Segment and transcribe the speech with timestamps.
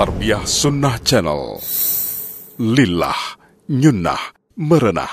[0.00, 1.60] Tarbiyah Sunnah Channel.
[2.56, 3.36] Lillah,
[3.68, 5.12] nyunnah, merenah.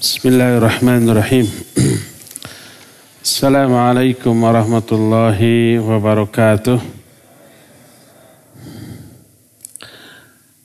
[0.00, 1.44] Bismillahirrahmanirrahim.
[3.20, 6.80] Assalamualaikum warahmatullahi wabarakatuh.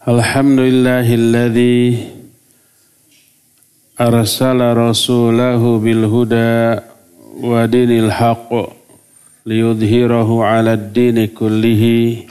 [0.07, 2.15] Alhamdulillahilladzi
[3.99, 6.79] arsala rasulahu bil huda
[7.43, 8.79] wa dinil haqq
[9.43, 12.30] liyudhhirahu 'ala ad-din kullihi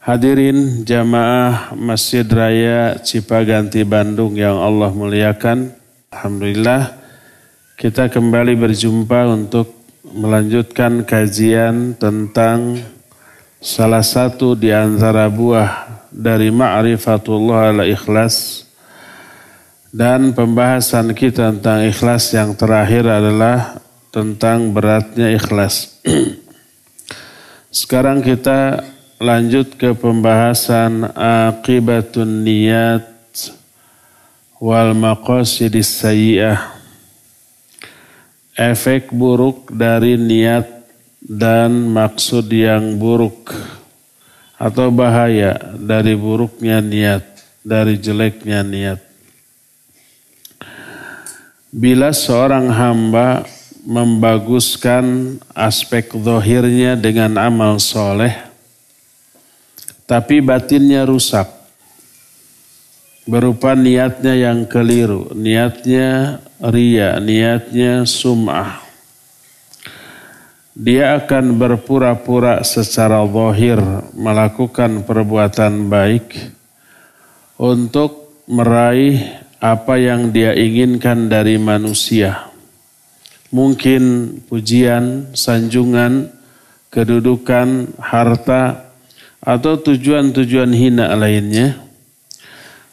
[0.00, 5.76] Hadirin jamaah Masjid Raya Cipaganti Bandung yang Allah muliakan.
[6.08, 6.96] Alhamdulillah
[7.76, 9.68] kita kembali berjumpa untuk
[10.08, 12.80] melanjutkan kajian tentang
[13.60, 18.64] salah satu di antara buah dari ma'rifatullah ala ikhlas
[19.92, 26.00] dan pembahasan kita tentang ikhlas yang terakhir adalah tentang beratnya ikhlas.
[27.84, 28.80] Sekarang kita
[29.20, 33.04] lanjut ke pembahasan akibatun niyat
[34.56, 36.80] wal maqasidis sayyi'ah.
[38.56, 40.68] Efek buruk dari niat
[41.20, 43.52] dan maksud yang buruk
[44.56, 47.24] atau bahaya dari buruknya niat,
[47.60, 49.00] dari jeleknya niat.
[51.72, 53.44] Bila seorang hamba
[53.84, 58.49] membaguskan aspek zahirnya dengan amal soleh,
[60.10, 61.46] tapi batinnya rusak.
[63.30, 68.82] Berupa niatnya yang keliru, niatnya ria, niatnya sum'ah.
[70.74, 73.78] Dia akan berpura-pura secara zahir
[74.18, 76.58] melakukan perbuatan baik
[77.54, 79.30] untuk meraih
[79.62, 82.50] apa yang dia inginkan dari manusia.
[83.54, 84.02] Mungkin
[84.50, 86.34] pujian, sanjungan,
[86.90, 88.89] kedudukan, harta,
[89.50, 91.74] atau tujuan-tujuan hina lainnya,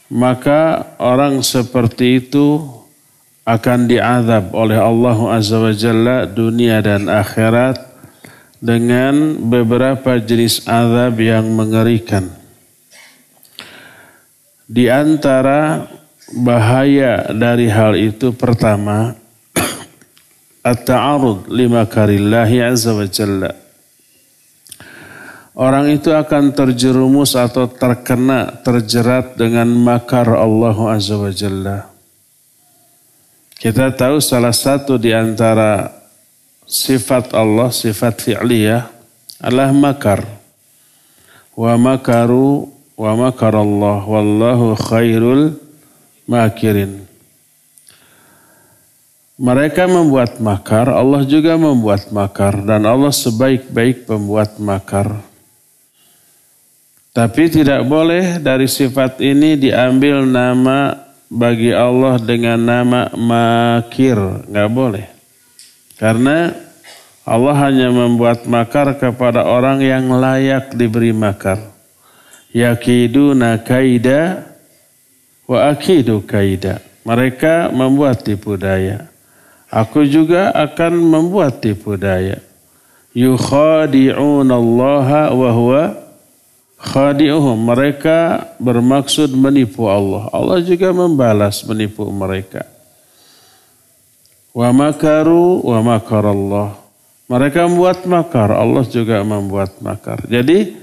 [0.09, 2.65] maka orang seperti itu
[3.45, 7.77] akan diazab oleh Allah Azza wa Jalla dunia dan akhirat
[8.57, 12.25] dengan beberapa jenis azab yang mengerikan.
[14.65, 15.85] Di antara
[16.33, 19.15] bahaya dari hal itu pertama
[20.73, 23.66] at-ta'arud lima karillahi azza wa jalla
[25.57, 31.89] orang itu akan terjerumus atau terkena, terjerat dengan makar Allah Azza wa Jalla.
[33.57, 35.89] Kita tahu salah satu di antara
[36.69, 38.85] sifat Allah, sifat fi'liyah
[39.41, 40.21] adalah makar.
[41.57, 45.57] Wa makaru wa makar Allah wallahu khairul
[46.29, 47.09] makirin.
[49.37, 55.17] Mereka membuat makar, Allah juga membuat makar dan Allah sebaik-baik pembuat makar.
[57.17, 60.93] Tapi tidak boleh dari sifat ini diambil nama
[61.25, 64.45] bagi Allah dengan nama makir.
[64.45, 65.05] Nggak boleh.
[65.97, 66.53] Karena
[67.25, 71.57] Allah hanya membuat makar kepada orang yang layak diberi makar.
[72.53, 74.45] Yakiduna kaida
[75.49, 76.85] wa akidu kaida.
[77.01, 79.09] Mereka membuat tipu daya.
[79.73, 82.37] Aku juga akan membuat tipu daya.
[83.17, 86.06] Yukhadi'un Allah wa huwa
[86.87, 90.31] khadi'uhum mereka bermaksud menipu Allah.
[90.31, 92.63] Allah juga membalas menipu mereka.
[94.55, 96.69] Wa makaru wa makarallah.
[97.27, 100.23] Mereka membuat makar Allah juga membuat makar.
[100.31, 100.79] Jadi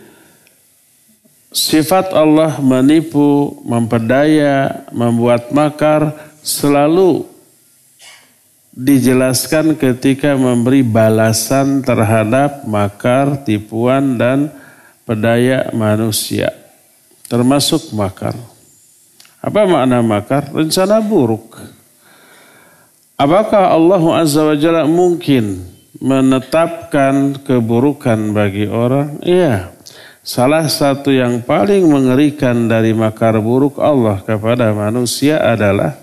[1.49, 6.13] sifat Allah menipu memperdaya membuat makar
[6.45, 7.25] selalu
[8.75, 14.51] dijelaskan ketika memberi balasan terhadap makar, tipuan dan
[15.05, 16.53] pedaya manusia.
[17.29, 18.37] Termasuk makar.
[19.45, 20.49] Apa makna makar?
[20.53, 21.57] Rencana buruk.
[23.15, 25.63] Apakah Allah Azza wa Jalla mungkin
[26.03, 29.23] menetapkan keburukan bagi orang?
[29.23, 29.71] Iya.
[30.25, 35.95] Salah satu yang paling mengerikan dari makar buruk Allah kepada manusia adalah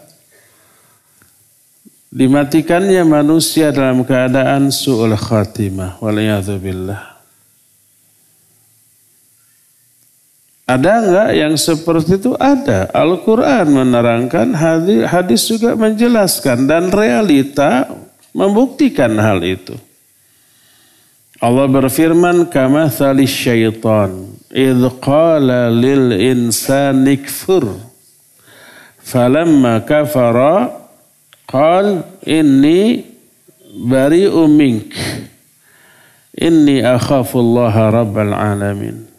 [2.14, 5.98] dimatikannya manusia dalam keadaan su'ul khatimah.
[5.98, 7.11] Waliyahzubillah.
[10.72, 12.32] Ada enggak yang seperti itu?
[12.40, 12.88] Ada.
[12.96, 14.56] Al-Quran menerangkan,
[15.04, 16.64] hadis juga menjelaskan.
[16.64, 17.92] Dan realita
[18.32, 19.76] membuktikan hal itu.
[21.44, 27.76] Allah berfirman, Kama thali syaitan, idh qala lil insani kfur.
[29.04, 30.72] Falamma kafara,
[31.52, 33.04] qal inni
[33.76, 34.96] bari'u mink.
[36.32, 39.11] Inni akhafullaha rabbal alamin.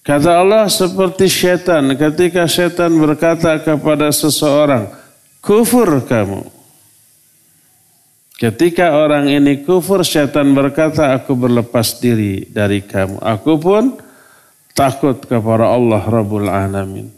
[0.00, 4.88] Kata Allah seperti setan ketika setan berkata kepada seseorang,
[5.44, 6.48] kufur kamu.
[8.40, 13.20] Ketika orang ini kufur, setan berkata, aku berlepas diri dari kamu.
[13.20, 14.00] Aku pun
[14.72, 17.12] takut kepada Allah Rabbul Alamin.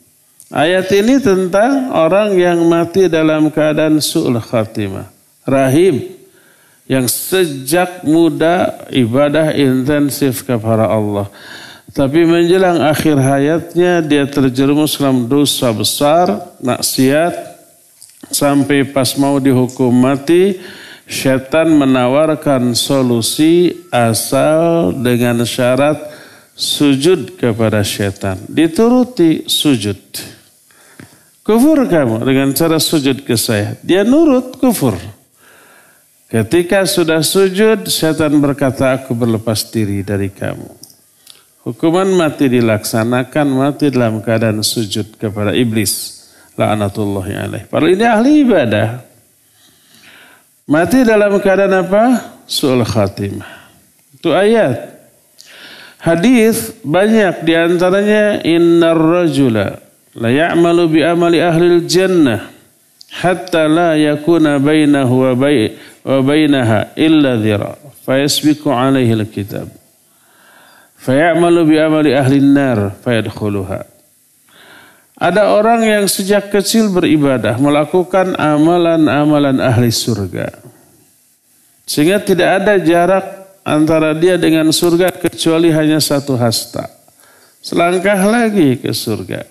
[0.51, 5.07] Ayat ini tentang orang yang mati dalam keadaan su'ul khatimah.
[5.47, 6.11] Rahim
[6.91, 11.31] yang sejak muda ibadah intensif kepada Allah.
[11.93, 17.53] Tapi menjelang akhir hayatnya dia terjerumus dalam dosa besar, maksiat,
[18.33, 20.57] sampai pas mau dihukum mati,
[21.05, 26.01] syaitan menawarkan solusi asal dengan syarat
[26.57, 28.41] sujud kepada syaitan.
[28.49, 30.01] Dituruti sujud.
[31.45, 33.77] Kufur kamu dengan cara sujud ke saya.
[33.85, 34.97] Dia nurut kufur.
[36.33, 40.82] Ketika sudah sujud, syaitan berkata, aku berlepas diri dari kamu.
[41.63, 46.23] Hukuman mati dilaksanakan mati dalam keadaan sujud kepada iblis.
[46.59, 47.63] La'anatullahi alaih.
[47.71, 48.89] Padahal ini ahli ibadah.
[50.67, 52.03] Mati dalam keadaan apa?
[52.51, 53.47] Su'ul khatimah.
[54.19, 54.91] Itu ayat.
[56.03, 59.79] Hadis banyak di antaranya innar rajula
[60.19, 62.51] la ya'malu bi amali ahli jannah
[63.23, 69.71] hatta la yakuna bainahu wa bainaha illa dhira fa yasbiqu alaihi al-kitab
[71.03, 73.91] Fayamalu bi amali ahli nar fayadkhuluha.
[75.19, 80.51] Ada orang yang sejak kecil beribadah melakukan amalan-amalan ahli surga.
[81.87, 83.27] Sehingga tidak ada jarak
[83.67, 86.87] antara dia dengan surga kecuali hanya satu hasta.
[87.63, 89.47] Selangkah lagi ke surga.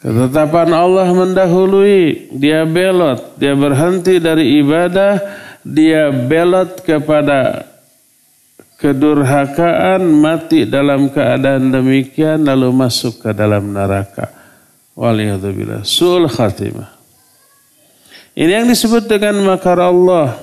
[0.00, 5.16] Ketetapan Allah mendahului, dia belot, dia berhenti dari ibadah,
[5.64, 7.66] dia belot kepada
[8.78, 14.30] kedurhakaan mati dalam keadaan demikian lalu masuk ke dalam neraka.
[14.94, 15.82] Waliyahzubillah.
[15.82, 16.94] Su'ul khatimah.
[18.38, 20.38] Ini yang disebut dengan makar Allah.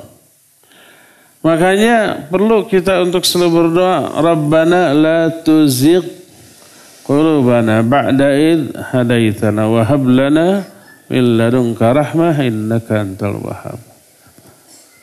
[1.39, 4.19] Makanya perlu kita untuk selalu berdoa.
[4.19, 6.03] Rabbana la tuzigh
[7.07, 10.65] qulubana ba'da id hadaitana wa hab lana
[11.07, 13.94] min ladunka rahmah innaka antal wahhab.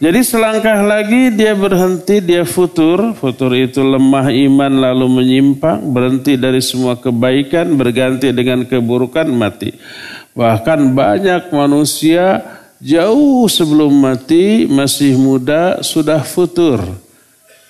[0.02, 3.14] Jadi selangkah lagi dia berhenti, dia futur.
[3.14, 9.70] Futur itu lemah iman lalu menyimpang, berhenti dari semua kebaikan, berganti dengan keburukan, mati.
[10.34, 12.42] Bahkan banyak manusia
[12.82, 16.82] jauh sebelum mati, masih muda, sudah futur.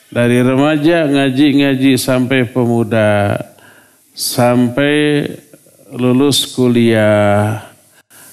[0.08, 3.44] Dari remaja ngaji-ngaji sampai pemuda,
[4.16, 5.28] sampai
[5.92, 7.71] lulus kuliah,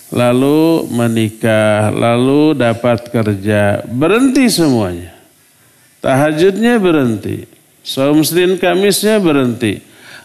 [0.09, 5.13] lalu menikah, lalu dapat kerja, berhenti semuanya.
[6.01, 7.45] Tahajudnya berhenti,
[7.85, 9.83] saum Senin Kamisnya berhenti,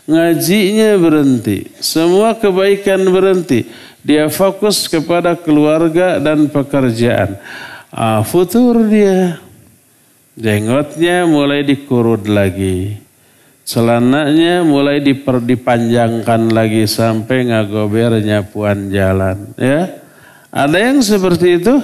[0.09, 3.67] ngajinya berhenti, semua kebaikan berhenti.
[4.05, 7.41] Dia fokus kepada keluarga dan pekerjaan.
[7.89, 9.41] Ah, futur dia.
[10.37, 13.04] Jenggotnya mulai dikurut lagi.
[13.65, 19.57] Celananya mulai diper, dipanjangkan lagi sampai ngagobernya puan jalan.
[19.57, 19.89] Ya,
[20.53, 21.81] ada yang seperti itu,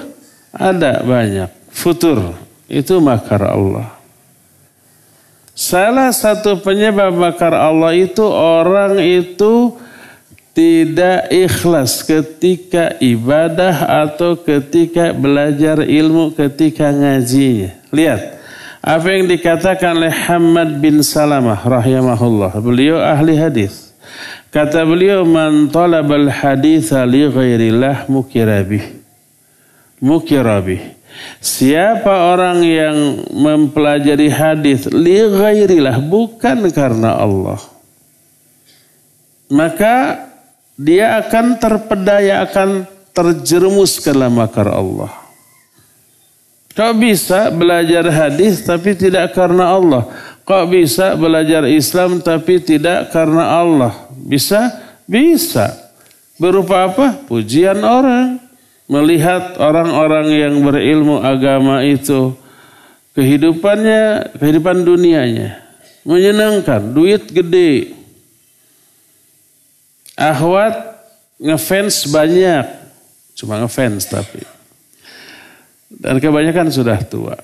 [0.52, 1.48] ada banyak.
[1.72, 2.36] Futur
[2.68, 3.96] itu makar Allah.
[5.56, 9.76] Salah satu penyebab makar Allah itu orang itu
[10.56, 17.76] tidak ikhlas ketika ibadah atau ketika belajar ilmu ketika ngajinya.
[17.92, 18.39] Lihat,
[18.80, 22.56] apa yang dikatakan oleh Hamad bin Salamah rahimahullah.
[22.64, 23.92] Beliau ahli hadis.
[24.48, 28.82] Kata beliau man talabal haditha li ghairillah mukirabih.
[30.00, 30.96] Mukirabih.
[31.44, 32.96] Siapa orang yang
[33.36, 37.60] mempelajari hadis li ghairillah bukan karena Allah.
[39.52, 40.24] Maka
[40.80, 45.19] dia akan terpedaya akan terjerumus ke dalam makar Allah.
[46.70, 50.06] Kau bisa belajar hadis tapi tidak karena Allah.
[50.46, 53.92] Kau bisa belajar Islam tapi tidak karena Allah.
[54.14, 54.70] Bisa?
[55.06, 55.74] Bisa.
[56.38, 57.26] Berupa apa?
[57.26, 58.38] Pujian orang.
[58.90, 62.34] Melihat orang-orang yang berilmu agama itu.
[63.14, 65.62] Kehidupannya, kehidupan dunianya.
[66.02, 67.94] Menyenangkan, duit gede.
[70.18, 70.74] Ahwat
[71.38, 72.66] ngefans banyak.
[73.38, 74.59] Cuma ngefans tapi.
[75.90, 77.34] Dan kebanyakan sudah tua.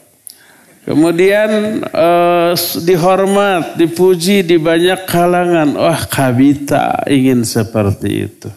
[0.87, 2.55] Kemudian uh,
[2.87, 5.75] dihormat, dipuji di banyak kalangan.
[5.75, 8.51] Wah kabita ingin seperti itu.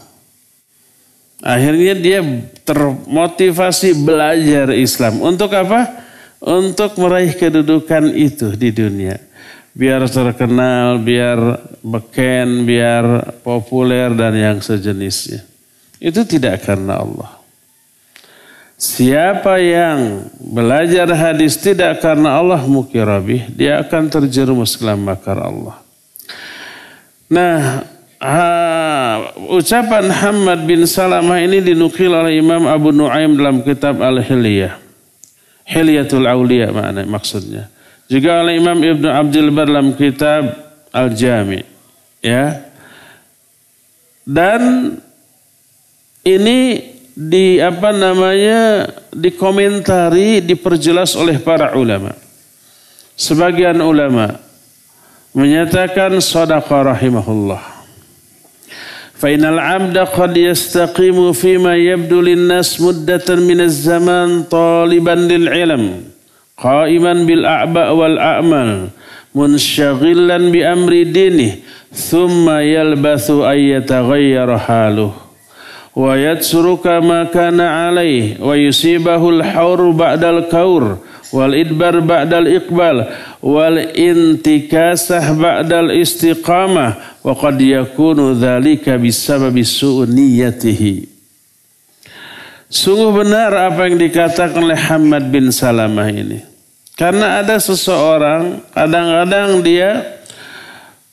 [1.42, 2.22] Akhirnya dia
[2.70, 5.26] termotivasi belajar Islam.
[5.26, 6.06] Untuk apa?
[6.38, 9.18] Untuk meraih kedudukan itu di dunia.
[9.74, 15.42] Biar terkenal, biar beken, biar populer dan yang sejenisnya.
[15.98, 17.39] Itu tidak karena Allah.
[18.80, 25.84] Siapa yang belajar hadis tidak karena Allah mukirabih, dia akan terjerumus ke dalam makar Allah.
[27.28, 27.84] Nah,
[28.24, 28.48] ha,
[29.52, 34.80] ucapan Muhammad bin Salamah ini dinukil oleh Imam Abu Nuaim dalam kitab Al-Hilyah.
[35.68, 37.68] Hilyatul Aulia makna maksudnya.
[38.08, 40.56] Juga oleh Imam Ibnu Abdul Bar dalam kitab
[40.96, 41.62] Al-Jami.
[42.24, 42.64] Ya.
[44.24, 44.96] Dan
[46.24, 46.89] ini
[47.20, 52.16] di apa namanya dikomentari diperjelas oleh para ulama.
[53.20, 54.40] Sebagian ulama
[55.36, 57.60] menyatakan sadaqah rahimahullah.
[59.20, 66.08] Fainal abda qad yastaqimu fima yabdu linnas muddatan min az-zaman taliban lil ilm
[66.56, 68.96] qa'iman bil a'ba wal a'mal
[69.36, 71.60] munshaghilan bi amri dinih
[71.92, 75.29] thumma yalbathu ay yataghayyara haluhu
[75.95, 80.99] ويتسرك ما كان عليه ويصيبه الحور بعد الكور
[81.33, 82.97] والإدبر بعد الإقبال
[83.43, 91.15] والانتكاسة بعد الاستقامة وقد يكون ذلك بسبب سوء نيته
[92.75, 96.43] Sungguh benar apa yang dikatakan oleh Hamad bin Salamah ini.
[96.99, 100.03] Karena ada seseorang, kadang-kadang dia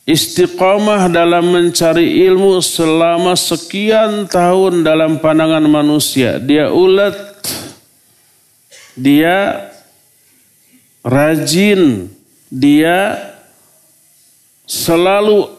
[0.07, 6.39] istiqomah dalam mencari ilmu selama sekian tahun dalam pandangan manusia.
[6.39, 7.19] Dia ulet,
[8.95, 9.67] dia
[11.03, 12.07] rajin,
[12.47, 13.19] dia
[14.63, 15.51] selalu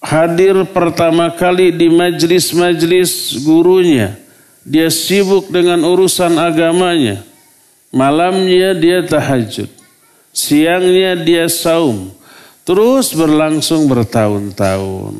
[0.00, 4.16] hadir pertama kali di majlis-majlis gurunya.
[4.64, 7.20] Dia sibuk dengan urusan agamanya.
[7.92, 9.68] Malamnya dia tahajud.
[10.32, 12.21] Siangnya dia saum
[12.62, 15.14] Terus berlangsung bertahun-tahun.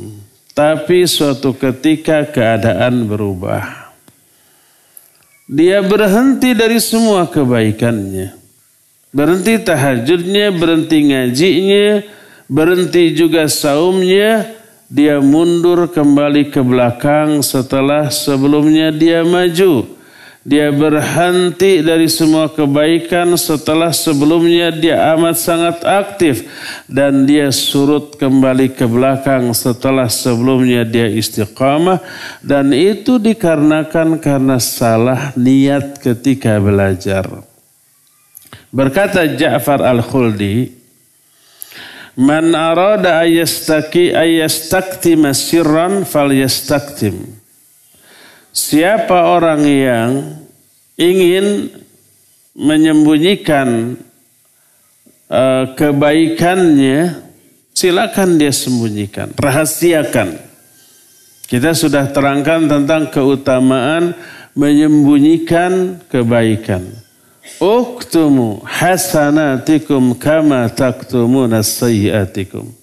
[0.52, 3.90] Tapi suatu ketika keadaan berubah.
[5.50, 8.36] Dia berhenti dari semua kebaikannya.
[9.12, 12.00] Berhenti tahajudnya, berhenti ngajinya,
[12.48, 14.48] berhenti juga saumnya.
[14.92, 19.88] Dia mundur kembali ke belakang setelah sebelumnya dia maju.
[20.42, 26.42] Dia berhenti dari semua kebaikan setelah sebelumnya dia amat sangat aktif.
[26.90, 32.02] Dan dia surut kembali ke belakang setelah sebelumnya dia istiqamah.
[32.42, 37.46] Dan itu dikarenakan karena salah niat ketika belajar.
[38.74, 40.82] Berkata Ja'far al-Khuldi,
[42.12, 47.41] Man arada ayastaki ayastaktima sirran fal yastaktim.
[48.52, 50.10] Siapa orang yang
[51.00, 51.72] ingin
[52.52, 53.96] menyembunyikan
[55.32, 57.16] uh, kebaikannya,
[57.72, 60.36] silakan dia sembunyikan, rahasiakan.
[61.48, 64.12] Kita sudah terangkan tentang keutamaan
[64.52, 66.84] menyembunyikan kebaikan.
[67.56, 72.81] Uktumu hasanatikum kama taktumuna sayyiatikum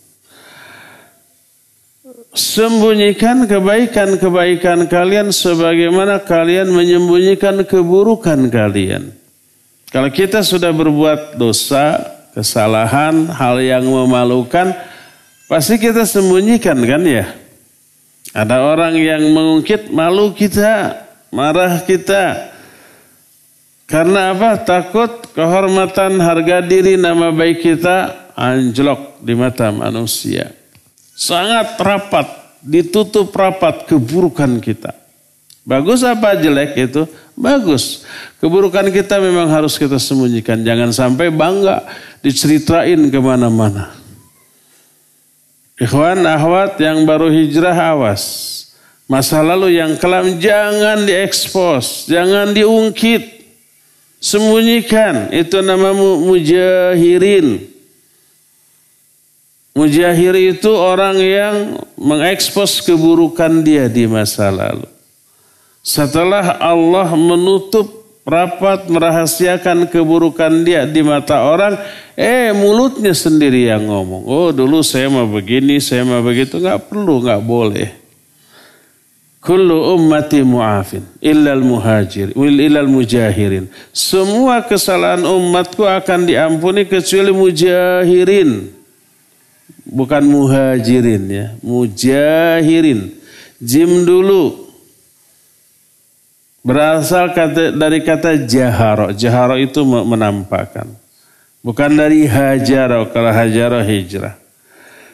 [2.33, 9.13] sembunyikan kebaikan-kebaikan kalian sebagaimana kalian menyembunyikan keburukan kalian.
[9.89, 11.97] Kalau kita sudah berbuat dosa,
[12.37, 14.69] kesalahan, hal yang memalukan,
[15.49, 17.25] pasti kita sembunyikan kan ya?
[18.29, 21.01] Ada orang yang mengungkit malu kita,
[21.33, 22.53] marah kita.
[23.89, 24.61] Karena apa?
[24.61, 30.58] Takut kehormatan harga diri nama baik kita anjlok di mata manusia.
[31.19, 32.31] Sangat rapat,
[32.63, 34.95] ditutup rapat keburukan kita.
[35.67, 37.03] Bagus apa jelek itu?
[37.35, 38.07] Bagus.
[38.39, 40.63] Keburukan kita memang harus kita sembunyikan.
[40.63, 41.83] Jangan sampai bangga
[42.23, 43.91] diceritain ke mana-mana.
[45.75, 48.55] Ikhwan, ahwat yang baru hijrah awas.
[49.11, 53.43] Masa lalu yang kelam jangan diekspos, jangan diungkit.
[54.23, 57.78] Sembunyikan, itu nama mujahirin.
[59.79, 64.83] Mujahir itu orang yang mengekspos keburukan dia di masa lalu.
[65.79, 67.87] Setelah Allah menutup
[68.27, 71.79] rapat merahasiakan keburukan dia di mata orang,
[72.19, 74.27] eh mulutnya sendiri yang ngomong.
[74.27, 77.87] Oh dulu saya mau begini, saya mau begitu, nggak perlu, nggak boleh.
[79.39, 83.71] Kullu ummati mu'afin illal muhajir illal mujahirin.
[83.95, 88.78] Semua kesalahan umatku akan diampuni kecuali mujahirin.
[89.89, 93.17] Bukan muhajirin ya, mujahirin.
[93.57, 94.69] Jim dulu
[96.61, 99.09] berasal kata, dari kata jaharo.
[99.17, 100.85] Jaharo itu menampakkan.
[101.59, 104.37] Bukan dari hajaro, kalau hajaro hijrah.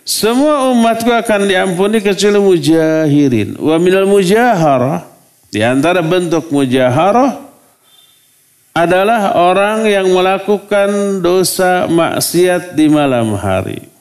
[0.05, 3.57] Semua umatku akan diampuni kecuali mujahirin.
[3.57, 5.01] Wa minal mujaharah.
[5.49, 7.41] Di antara bentuk mujaharah
[8.75, 13.94] adalah orang yang melakukan dosa maksiat di malam hari.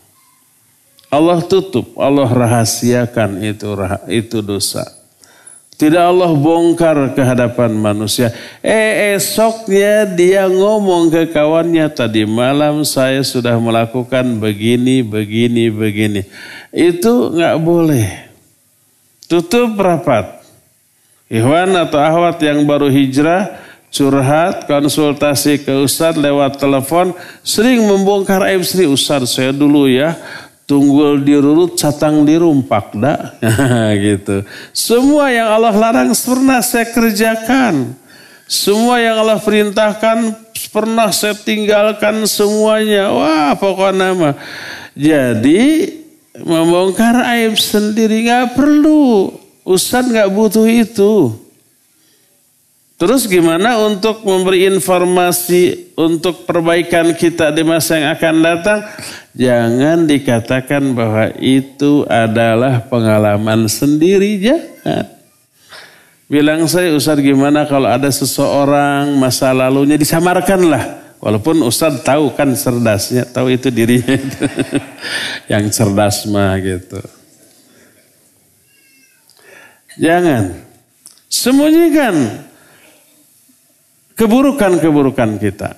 [1.14, 3.71] Allah tutup, Allah rahasiakan itu
[4.11, 4.83] itu dosa.
[5.75, 8.30] Tidak Allah bongkar ke hadapan manusia.
[8.62, 16.23] Eh esoknya dia ngomong ke kawannya tadi malam saya sudah melakukan begini, begini, begini.
[16.71, 18.06] Itu nggak boleh.
[19.26, 20.47] Tutup rapat.
[21.26, 23.59] Ikhwan atau ahwat yang baru hijrah,
[23.90, 27.11] curhat, konsultasi ke Ustadz lewat telepon,
[27.42, 30.14] sering membongkar aib sri Ustadz saya dulu ya
[30.64, 33.37] tunggul dirurut catang dirumpak dah.
[34.04, 34.44] Gitu.
[34.73, 37.97] Semua yang Allah larang pernah saya kerjakan.
[38.44, 40.37] Semua yang Allah perintahkan
[40.68, 43.09] pernah saya tinggalkan semuanya.
[43.12, 44.30] Wah pokoknya nama.
[44.92, 45.90] Jadi
[46.40, 49.33] membongkar aib sendiri nggak perlu.
[49.64, 51.43] Ustadz nggak butuh itu
[52.94, 58.80] Terus gimana untuk memberi informasi untuk perbaikan kita di masa yang akan datang?
[59.34, 65.10] Jangan dikatakan bahwa itu adalah pengalaman sendiri, jangan.
[66.30, 70.84] Bilang saya Ustaz gimana kalau ada seseorang masa lalunya disamarkan lah.
[71.18, 74.38] Walaupun Ustaz tahu kan cerdasnya, tahu itu dirinya itu.
[75.52, 77.02] yang cerdas mah gitu.
[79.99, 80.62] Jangan.
[81.26, 82.14] Sembunyikan
[84.14, 85.76] keburukan-keburukan kita.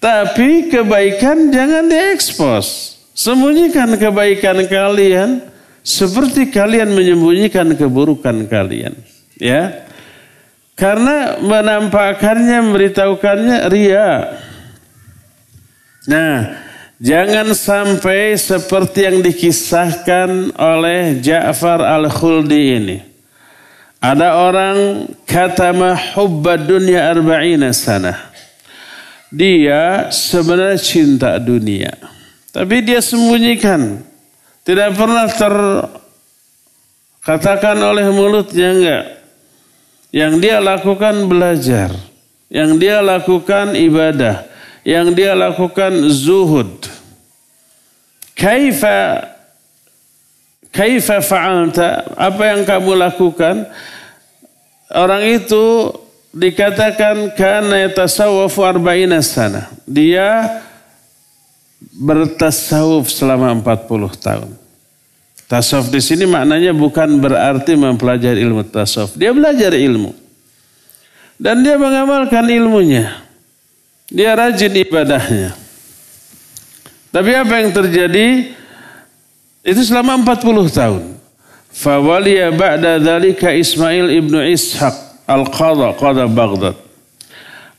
[0.00, 2.96] Tapi kebaikan jangan diekspos.
[3.12, 5.44] Sembunyikan kebaikan kalian
[5.84, 8.96] seperti kalian menyembunyikan keburukan kalian.
[9.36, 9.84] Ya.
[10.72, 14.40] Karena menampakkannya, memberitahukannya ria.
[16.08, 16.56] Nah,
[16.96, 23.09] jangan sampai seperti yang dikisahkan oleh Ja'far al-Khuldi ini.
[24.00, 25.76] Ada orang kata
[26.16, 28.16] hubba dunia arba'ina sana.
[29.28, 31.92] Dia sebenarnya cinta dunia.
[32.48, 34.00] Tapi dia sembunyikan.
[34.64, 35.28] Tidak pernah
[37.20, 39.04] terkatakan oleh mulutnya enggak.
[40.10, 41.92] Yang dia lakukan belajar.
[42.48, 44.48] Yang dia lakukan ibadah.
[44.82, 46.88] Yang dia lakukan zuhud.
[48.32, 49.28] Kaifa
[50.70, 52.14] Kaifa fa'alta?
[52.14, 53.66] Apa yang kamu lakukan?
[54.90, 55.94] Orang itu
[56.30, 59.70] dikatakan karena yatasawwafu arba'ina sana.
[59.86, 60.62] Dia
[61.98, 64.50] bertasawuf selama 40 tahun.
[65.50, 69.18] Tasawuf di sini maknanya bukan berarti mempelajari ilmu tasawuf.
[69.18, 70.14] Dia belajar ilmu.
[71.34, 73.26] Dan dia mengamalkan ilmunya.
[74.06, 75.56] Dia rajin ibadahnya.
[77.10, 78.54] Tapi apa yang terjadi?
[79.60, 81.04] Itu selama 40 tahun.
[81.70, 86.76] Fawaliya ba'da dhalika Ismail ibnu Ishaq al-Qadha, Qadha Baghdad.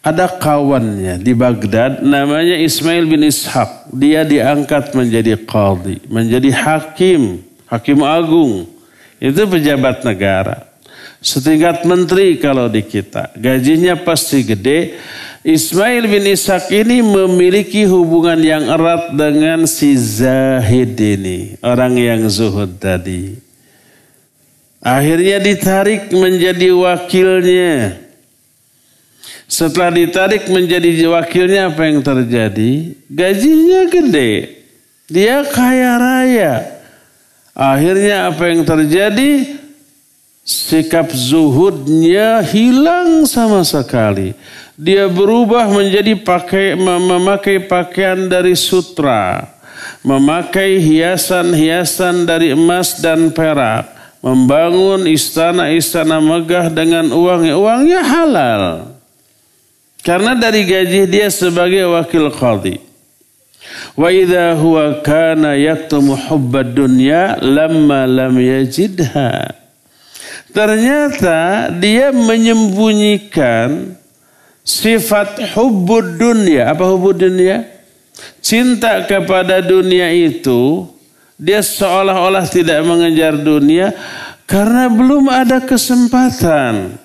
[0.01, 3.93] Ada kawannya di Baghdad namanya Ismail bin Ishaq.
[3.93, 8.65] Dia diangkat menjadi qadhi, menjadi hakim, hakim agung.
[9.21, 10.65] Itu pejabat negara.
[11.21, 13.29] Setingkat menteri kalau di kita.
[13.37, 14.97] Gajinya pasti gede
[15.41, 21.57] Ismail bin Ishak ini memiliki hubungan yang erat dengan si Zahid ini.
[21.65, 23.41] Orang yang zuhud tadi.
[24.77, 27.97] Akhirnya ditarik menjadi wakilnya.
[29.49, 32.93] Setelah ditarik menjadi wakilnya apa yang terjadi?
[33.09, 34.61] Gajinya gede.
[35.09, 36.53] Dia kaya raya.
[37.57, 39.57] Akhirnya apa yang terjadi?
[40.45, 44.37] Sikap zuhudnya hilang sama sekali
[44.81, 49.45] dia berubah menjadi pakai memakai pakaian dari sutra,
[50.01, 53.93] memakai hiasan-hiasan dari emas dan perak,
[54.25, 58.63] membangun istana-istana megah dengan uang-uangnya halal.
[60.01, 62.81] Karena dari gaji dia sebagai wakil qadhi.
[63.93, 69.53] Wa idza huwa kana yaktumu hubbad dunya lamma lam yajidha.
[70.49, 74.00] Ternyata dia menyembunyikan
[74.65, 76.71] sifat hubbud dunia.
[76.71, 77.67] Apa hubbud dunia?
[78.41, 80.85] Cinta kepada dunia itu
[81.41, 83.97] dia seolah-olah tidak mengejar dunia
[84.51, 86.99] Karena belum ada kesempatan.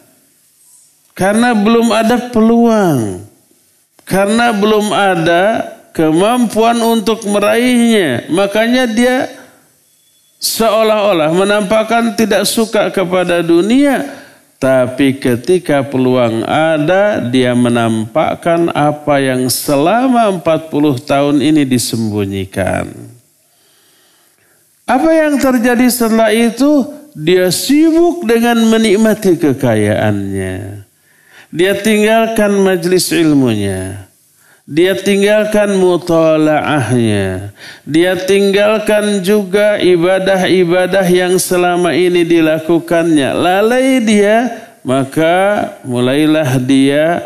[1.15, 3.23] Karena belum ada peluang.
[4.03, 5.63] Karena belum ada
[5.95, 8.27] kemampuan untuk meraihnya.
[8.35, 9.31] Makanya dia
[10.43, 14.26] seolah-olah menampakkan tidak suka kepada dunia.
[14.57, 22.89] Tapi ketika peluang ada, dia menampakkan apa yang selama 40 tahun ini disembunyikan.
[24.89, 26.89] Apa yang terjadi setelah itu?
[27.17, 30.85] Dia sibuk dengan menikmati kekayaannya.
[31.53, 34.06] Dia tinggalkan majlis ilmunya.
[34.67, 37.55] Dia tinggalkan mutalaahnya.
[37.87, 43.31] Dia tinggalkan juga ibadah-ibadah yang selama ini dilakukannya.
[43.31, 44.51] Lalai dia,
[44.83, 47.23] maka mulailah dia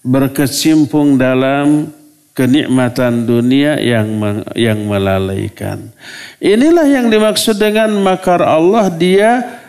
[0.00, 1.92] berkecimpung dalam
[2.32, 4.08] kenikmatan dunia yang
[4.56, 5.92] yang melalaikan.
[6.40, 9.60] Inilah yang dimaksud dengan makar Allah dia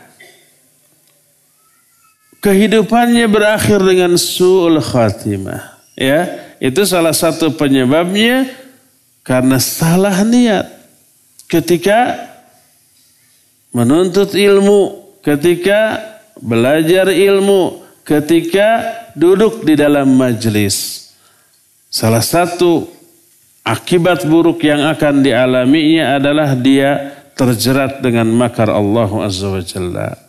[2.40, 5.76] kehidupannya berakhir dengan su'ul khatimah.
[5.96, 8.50] Ya, itu salah satu penyebabnya
[9.22, 10.66] karena salah niat.
[11.46, 12.18] Ketika
[13.70, 16.02] menuntut ilmu, ketika
[16.42, 18.82] belajar ilmu, ketika
[19.14, 21.06] duduk di dalam majlis.
[21.94, 22.90] Salah satu
[23.62, 30.25] akibat buruk yang akan dialaminya adalah dia terjerat dengan makar Allah Azza wa Jalla.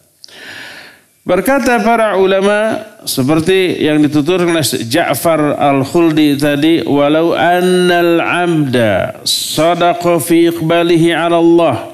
[1.26, 10.54] Berkata para ulama seperti yang dituturkan oleh Ja'far Al-Khuldi tadi, walau annal 'abda sadaqa fi
[10.54, 11.90] iqbalihi 'ala Allah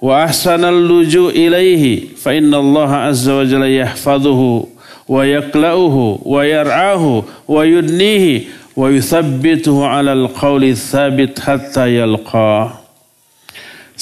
[0.00, 4.64] wa ahsana al-luju' ilaihi fa inna Allah azza wa jalla yahfazuhu
[5.04, 12.81] wa yakla'uhu wa yar'ahu wa yudnihi wa yuthabbituhu 'ala al-qawli thabit hatta yalqah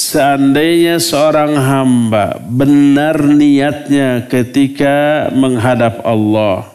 [0.01, 6.73] Seandainya seorang hamba benar niatnya ketika menghadap Allah,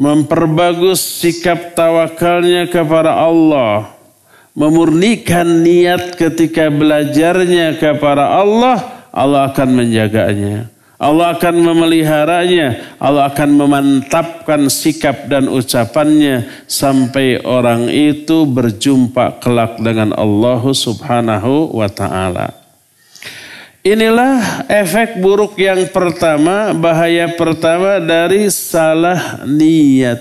[0.00, 3.92] memperbagus sikap tawakalnya kepada Allah,
[4.56, 8.80] memurnikan niat ketika belajarnya kepada Allah,
[9.12, 10.72] Allah akan menjaganya.
[11.00, 20.12] Allah akan memeliharanya, Allah akan memantapkan sikap dan ucapannya sampai orang itu berjumpa kelak dengan
[20.12, 22.52] Allah Subhanahu wa taala.
[23.80, 30.20] Inilah efek buruk yang pertama, bahaya pertama dari salah niat.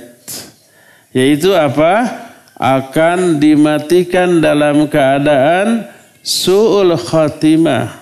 [1.11, 2.07] Yaitu apa?
[2.55, 5.91] Akan dimatikan dalam keadaan
[6.23, 7.98] su'ul khatimah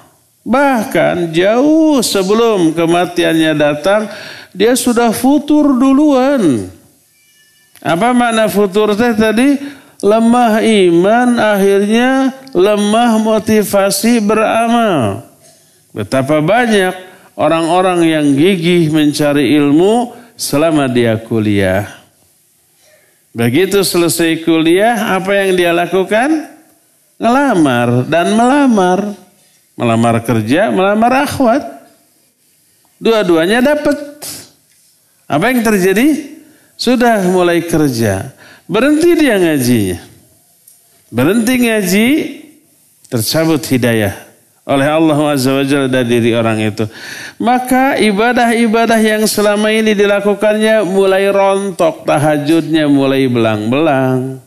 [0.47, 4.07] Bahkan jauh sebelum kematiannya datang,
[4.55, 6.71] dia sudah futur duluan.
[7.83, 9.60] Apa makna futur teh tadi?
[9.99, 15.25] Lemah iman akhirnya lemah motivasi beramal.
[15.91, 16.95] Betapa banyak
[17.36, 21.91] orang-orang yang gigih mencari ilmu selama dia kuliah.
[23.36, 26.55] Begitu selesai kuliah, apa yang dia lakukan?
[27.19, 29.27] Ngelamar dan melamar.
[29.78, 31.62] Melamar kerja, melamar akhwat.
[32.98, 33.98] Dua-duanya dapat.
[35.30, 36.34] Apa yang terjadi?
[36.74, 38.34] Sudah mulai kerja.
[38.66, 40.02] Berhenti dia ngajinya.
[41.13, 42.08] Berhenti ngaji,
[43.06, 44.18] tercabut hidayah
[44.68, 46.84] oleh Allah Azza wa Jalla dari diri orang itu.
[47.40, 54.46] Maka ibadah-ibadah yang selama ini dilakukannya mulai rontok, tahajudnya mulai belang-belang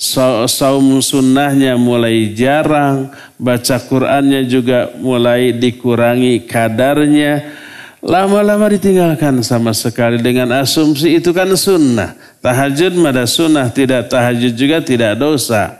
[0.00, 7.60] saum sunnahnya mulai jarang, baca Qur'annya juga mulai dikurangi kadarnya.
[8.00, 12.16] Lama-lama ditinggalkan sama sekali dengan asumsi itu kan sunnah.
[12.40, 15.76] Tahajud pada sunnah, tidak tahajud juga tidak dosa.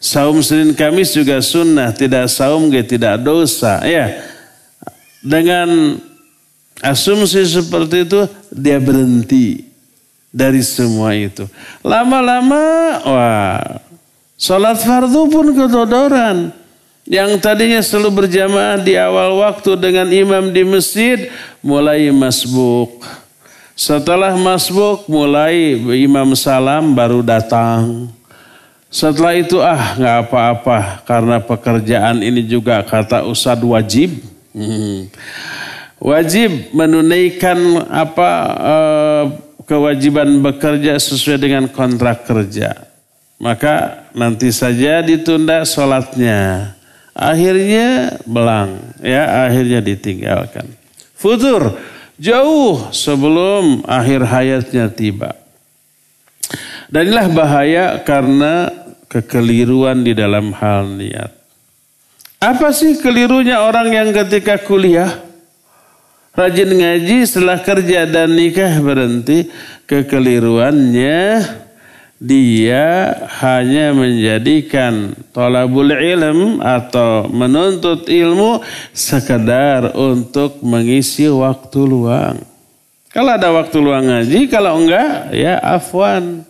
[0.00, 3.84] Saum Senin Kamis juga sunnah, tidak saum juga tidak dosa.
[3.84, 4.16] Ya,
[5.20, 6.00] dengan
[6.80, 9.67] asumsi seperti itu dia berhenti
[10.32, 11.48] dari semua itu.
[11.80, 12.64] Lama-lama,
[13.04, 13.80] wah,
[14.36, 16.52] sholat fardu pun kedodoran.
[17.08, 21.32] Yang tadinya selalu berjamaah di awal waktu dengan imam di masjid,
[21.64, 23.00] mulai masbuk.
[23.72, 28.12] Setelah masbuk, mulai imam salam baru datang.
[28.92, 34.20] Setelah itu ah nggak apa-apa karena pekerjaan ini juga kata Ustadz wajib.
[34.52, 35.08] Hmm.
[36.00, 39.24] Wajib menunaikan apa uh,
[39.68, 42.88] kewajiban bekerja sesuai dengan kontrak kerja.
[43.38, 46.74] Maka nanti saja ditunda sholatnya.
[47.14, 50.66] Akhirnya belang, ya akhirnya ditinggalkan.
[51.14, 51.78] Futur
[52.18, 55.34] jauh sebelum akhir hayatnya tiba.
[56.88, 58.72] Dan inilah bahaya karena
[59.12, 61.30] kekeliruan di dalam hal niat.
[62.38, 65.27] Apa sih kelirunya orang yang ketika kuliah
[66.38, 69.50] rajin ngaji setelah kerja dan nikah berhenti
[69.90, 71.42] kekeliruannya
[72.18, 82.38] dia hanya menjadikan tolabul ilm atau menuntut ilmu sekedar untuk mengisi waktu luang.
[83.14, 86.42] Kalau ada waktu luang ngaji, kalau enggak ya afwan.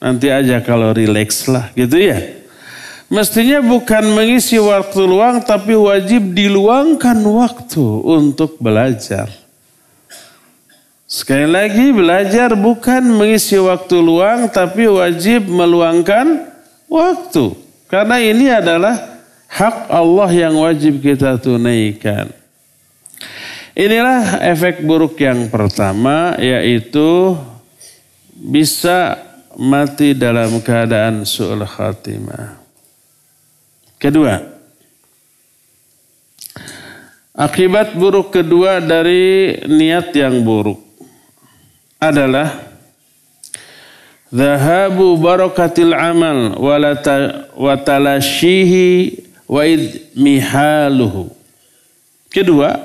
[0.00, 2.43] Nanti aja kalau rileks lah gitu ya.
[3.12, 9.28] Mestinya bukan mengisi waktu luang tapi wajib diluangkan waktu untuk belajar.
[11.04, 16.48] Sekali lagi belajar bukan mengisi waktu luang tapi wajib meluangkan
[16.88, 17.54] waktu.
[17.92, 19.20] Karena ini adalah
[19.52, 22.32] hak Allah yang wajib kita tunaikan.
[23.76, 27.36] Inilah efek buruk yang pertama yaitu
[28.32, 29.20] bisa
[29.54, 32.63] mati dalam keadaan su'ul khatimah.
[34.04, 34.36] Kedua,
[37.32, 40.76] akibat buruk kedua dari niat yang buruk
[41.96, 42.52] adalah
[44.28, 46.52] zahabu barakatil amal
[47.56, 49.64] wa talashihi wa
[50.20, 51.32] mihaluhu.
[52.28, 52.76] Kedua,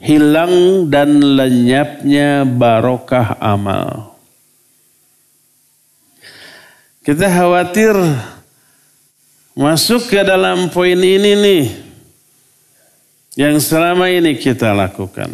[0.00, 4.16] hilang dan lenyapnya barokah amal.
[7.04, 7.92] Kita khawatir
[9.56, 11.64] Masuk ke dalam poin ini nih
[13.40, 15.32] yang selama ini kita lakukan.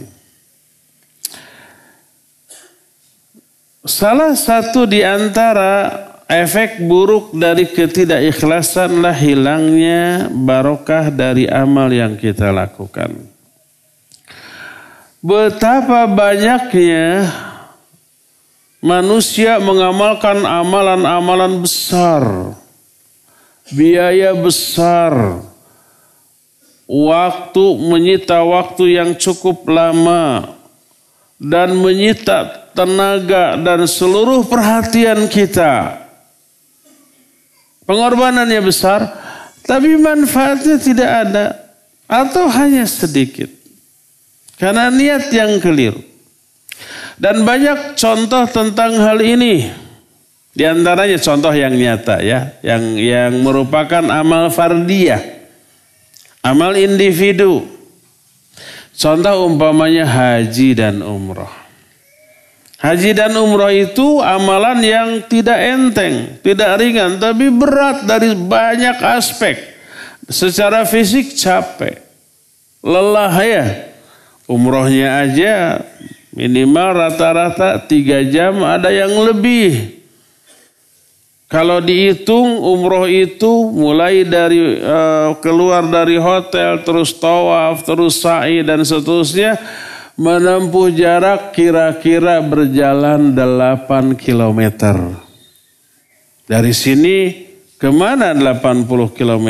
[3.82, 5.90] Salah satu di antara
[6.30, 13.26] efek buruk dari ketidakikhlasanlah hilangnya barokah dari amal yang kita lakukan.
[15.18, 17.26] Betapa banyaknya
[18.78, 22.22] manusia mengamalkan amalan-amalan besar
[23.70, 25.44] biaya besar,
[26.90, 30.56] waktu menyita waktu yang cukup lama,
[31.38, 36.02] dan menyita tenaga dan seluruh perhatian kita.
[37.82, 39.10] Pengorbanannya besar,
[39.66, 41.46] tapi manfaatnya tidak ada
[42.06, 43.50] atau hanya sedikit.
[44.54, 45.98] Karena niat yang keliru.
[47.18, 49.66] Dan banyak contoh tentang hal ini.
[50.52, 55.40] Di antaranya contoh yang nyata ya, yang yang merupakan amal fardiyah.
[56.44, 57.64] Amal individu.
[58.92, 61.48] Contoh umpamanya haji dan umroh.
[62.82, 69.54] Haji dan umroh itu amalan yang tidak enteng, tidak ringan, tapi berat dari banyak aspek.
[70.26, 72.02] Secara fisik capek,
[72.82, 73.66] lelah ya.
[74.50, 75.80] Umrohnya aja
[76.34, 80.01] minimal rata-rata tiga jam, ada yang lebih.
[81.52, 88.80] Kalau dihitung umroh itu mulai dari uh, keluar dari hotel, terus tawaf, terus sa'i dan
[88.80, 89.60] seterusnya
[90.16, 94.60] menempuh jarak kira-kira berjalan 8 km.
[96.48, 97.44] Dari sini
[97.76, 99.48] ke mana 80 km,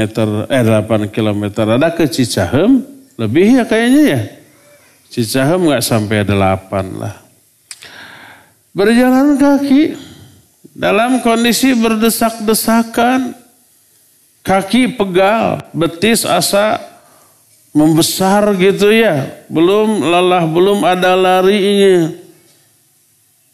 [0.51, 2.83] eh 8 km, ada ke Cicahem,
[3.15, 4.23] lebih ya kayaknya ya.
[5.07, 7.15] Cicahem nggak sampai 8 lah.
[8.75, 10.12] Berjalan kaki,
[10.73, 13.37] dalam kondisi berdesak-desakan,
[14.41, 16.81] kaki pegal, betis asa
[17.77, 19.29] membesar gitu ya.
[19.53, 22.13] Belum lelah, belum ada larinya.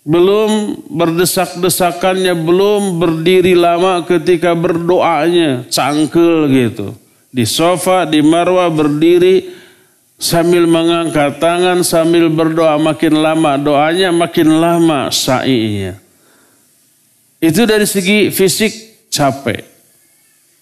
[0.08, 6.96] Belum berdesak-desakannya, belum berdiri lama ketika berdoanya, cangkel gitu.
[7.28, 9.52] Di sofa, di marwah berdiri
[10.16, 16.07] sambil mengangkat tangan, sambil berdoa makin lama doanya, makin lama sa'inya.
[17.38, 19.62] Itu dari segi fisik capek.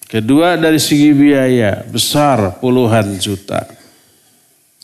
[0.06, 3.64] Kedua dari segi biaya besar puluhan juta.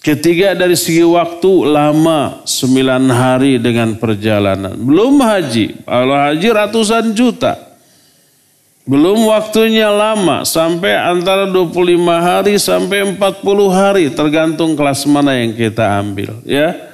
[0.02, 4.74] Ketiga dari segi waktu lama sembilan hari dengan perjalanan.
[4.74, 5.87] Belum haji.
[5.87, 7.55] Kalau haji ratusan juta.
[8.83, 11.87] Belum waktunya lama sampai antara 25
[12.18, 16.90] hari sampai 40 hari tergantung kelas mana yang kita ambil ya.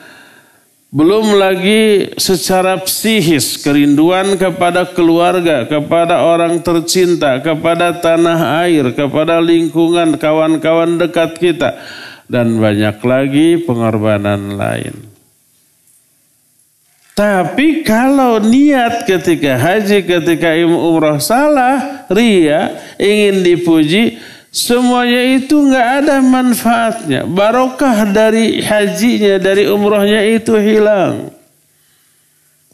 [0.89, 10.17] Belum lagi secara psikis kerinduan kepada keluarga, kepada orang tercinta, kepada tanah air, kepada lingkungan
[10.17, 11.77] kawan-kawan dekat kita.
[12.25, 14.97] Dan banyak lagi pengorbanan lain.
[17.13, 24.17] Tapi kalau niat ketika haji, ketika umrah salah, ria, ingin dipuji,
[24.59, 27.23] Semuanya itu nggak ada manfaatnya.
[27.31, 31.31] Barokah dari hajinya, dari umrohnya itu hilang.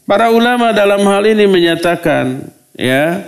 [0.08, 2.40] Para ulama dalam hal ini menyatakan,
[2.72, 3.20] ya,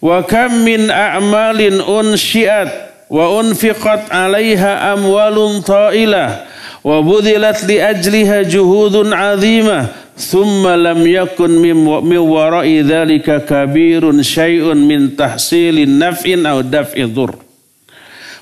[0.00, 2.72] wa kam min a'malin unsyiat
[3.12, 6.48] wa unfiqat 'alaiha amwalun ta'ilah
[6.80, 15.12] wa budhilat li ajliha juhudun 'azimah thumma lam yakun min wara'i dhalika kabirun syai'un min
[15.12, 17.49] tahsilin naf'in aw daf'i dhur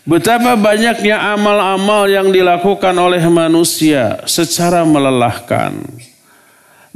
[0.09, 5.85] Betapa banyaknya amal-amal yang dilakukan oleh manusia secara melelahkan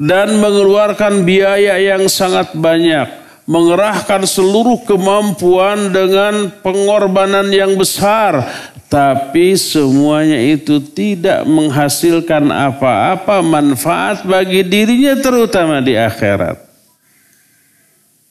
[0.01, 3.05] dan mengeluarkan biaya yang sangat banyak,
[3.44, 8.48] mengerahkan seluruh kemampuan dengan pengorbanan yang besar,
[8.88, 16.64] tapi semuanya itu tidak menghasilkan apa-apa manfaat bagi dirinya terutama di akhirat.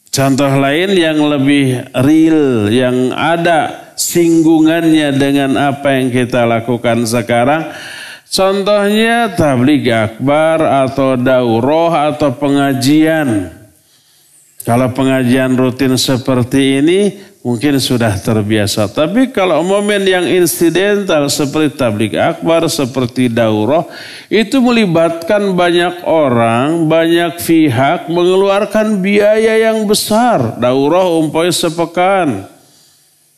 [0.09, 7.69] Contoh lain yang lebih real, yang ada singgungannya dengan apa yang kita lakukan sekarang.
[8.31, 13.51] Contohnya tabligh akbar atau daurah atau pengajian.
[14.61, 16.99] Kalau pengajian rutin seperti ini
[17.41, 18.85] mungkin sudah terbiasa.
[18.87, 23.85] Tapi kalau momen yang insidental seperti tablik akbar, seperti daurah,
[24.29, 30.61] itu melibatkan banyak orang, banyak pihak mengeluarkan biaya yang besar.
[30.61, 32.50] Daurah umpamanya sepekan.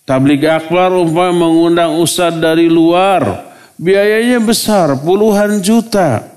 [0.04, 3.56] Tablik akbar umpamanya mengundang ustadz dari luar.
[3.80, 6.28] Biayanya besar, puluhan juta.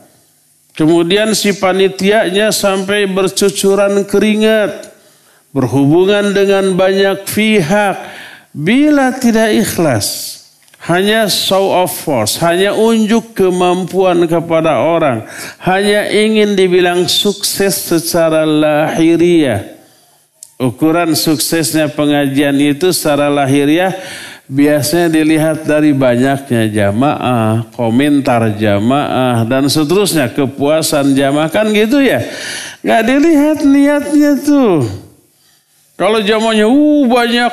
[0.76, 4.92] Kemudian si panitianya sampai bercucuran keringat
[5.50, 7.96] berhubungan dengan banyak pihak
[8.52, 10.36] bila tidak ikhlas
[10.86, 15.26] hanya show of force, hanya unjuk kemampuan kepada orang,
[15.66, 19.75] hanya ingin dibilang sukses secara lahiriah.
[20.56, 23.92] Ukuran suksesnya pengajian itu secara lahiriah
[24.48, 32.24] biasanya dilihat dari banyaknya jamaah, komentar jamaah, dan seterusnya kepuasan jamaah kan gitu ya.
[32.80, 34.86] Gak dilihat niatnya tuh.
[36.00, 37.52] Kalau zamannya uh banyak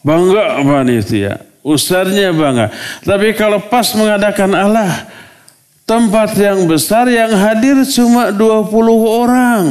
[0.00, 1.34] bangga panitia.
[1.60, 2.72] Ustaznya bangga.
[3.04, 4.92] Tapi kalau pas mengadakan Allah
[5.84, 8.72] tempat yang besar yang hadir cuma 20
[9.04, 9.64] orang.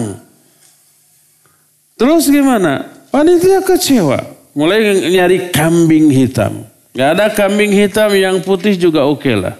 [1.97, 2.85] Terus gimana?
[3.09, 4.21] Panitia kecewa.
[4.53, 6.65] Mulai nyari kambing hitam.
[6.93, 9.55] Gak ada kambing hitam yang putih juga oke okay lah.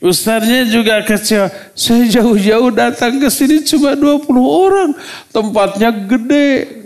[0.00, 1.52] Ustaznya juga kecewa.
[1.76, 4.90] Saya jauh-jauh datang ke sini cuma 20 orang.
[5.30, 6.80] Tempatnya gede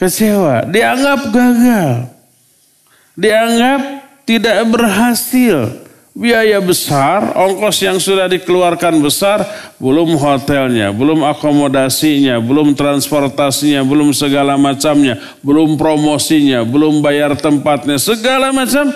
[0.00, 2.08] kecewa, dianggap gagal,
[3.18, 3.80] dianggap
[4.24, 5.89] tidak berhasil.
[6.10, 9.46] Biaya besar, ongkos yang sudah dikeluarkan besar,
[9.78, 18.50] belum hotelnya, belum akomodasinya, belum transportasinya, belum segala macamnya, belum promosinya, belum bayar tempatnya, segala
[18.50, 18.90] macam.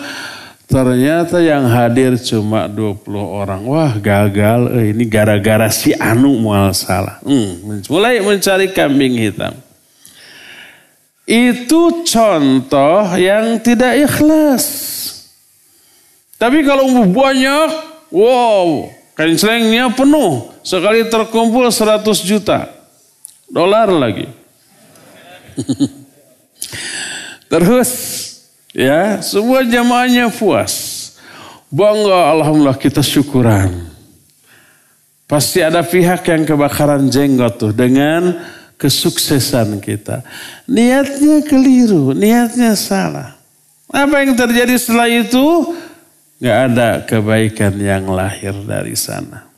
[0.64, 3.62] Ternyata yang hadir cuma 20 orang.
[3.62, 7.22] Wah gagal, eh, ini gara-gara si Anu mual salah.
[7.22, 9.54] Hmm, mulai mencari kambing hitam.
[11.24, 14.93] Itu contoh yang tidak ikhlas.
[16.38, 17.68] Tapi kalau banyak,
[18.10, 20.50] wow, kain selengnya penuh.
[20.66, 22.68] Sekali terkumpul 100 juta.
[23.48, 24.26] Dolar lagi.
[27.52, 27.90] Terus,
[28.74, 31.04] ya, semua jamaahnya puas.
[31.70, 33.94] Bangga, Alhamdulillah kita syukuran.
[35.24, 38.36] Pasti ada pihak yang kebakaran jenggot tuh dengan
[38.76, 40.20] kesuksesan kita.
[40.68, 43.34] Niatnya keliru, niatnya salah.
[43.88, 45.74] Apa yang terjadi setelah itu?
[46.44, 49.48] Gak ada kebaikan yang lahir dari sana.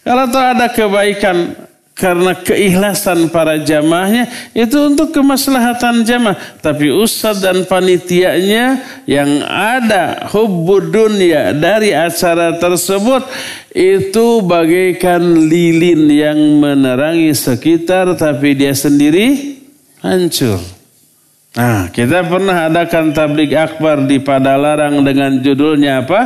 [0.00, 1.52] Kalau tak ada kebaikan
[1.96, 10.92] karena keikhlasan para jamaahnya itu untuk kemaslahatan jamaah tapi ustadz dan panitianya yang ada hubbud
[10.92, 13.24] dunia dari acara tersebut
[13.72, 19.56] itu bagaikan lilin yang menerangi sekitar tapi dia sendiri
[20.04, 20.75] hancur
[21.56, 26.20] nah kita pernah adakan tablik akbar di Padalarang dengan judulnya apa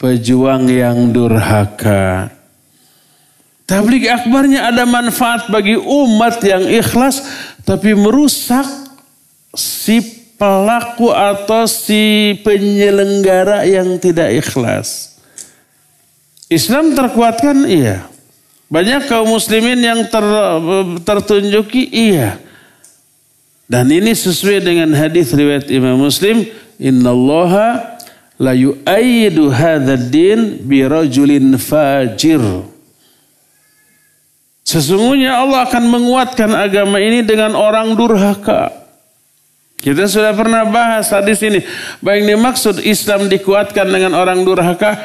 [0.00, 2.38] pejuang yang durhaka
[3.68, 7.20] Tablik akbarnya ada manfaat bagi umat yang ikhlas
[7.68, 8.64] tapi merusak
[9.52, 10.00] si
[10.40, 15.20] pelaku atau si penyelenggara yang tidak ikhlas.
[16.48, 18.08] Islam terkuatkan iya.
[18.72, 20.24] Banyak kaum muslimin yang ter,
[21.04, 22.40] tertunjuki iya.
[23.68, 26.48] Dan ini sesuai dengan hadis riwayat Imam Muslim,
[26.80, 28.00] "Innallaha
[28.40, 32.40] la yu'ayyidu hadzal din bi rajulin fajir."
[34.64, 38.72] Sesungguhnya Allah akan menguatkan agama ini dengan orang durhaka.
[39.78, 41.62] Kita sudah pernah bahas hadis ini.
[42.00, 44.96] Baik dimaksud Islam dikuatkan dengan orang durhaka.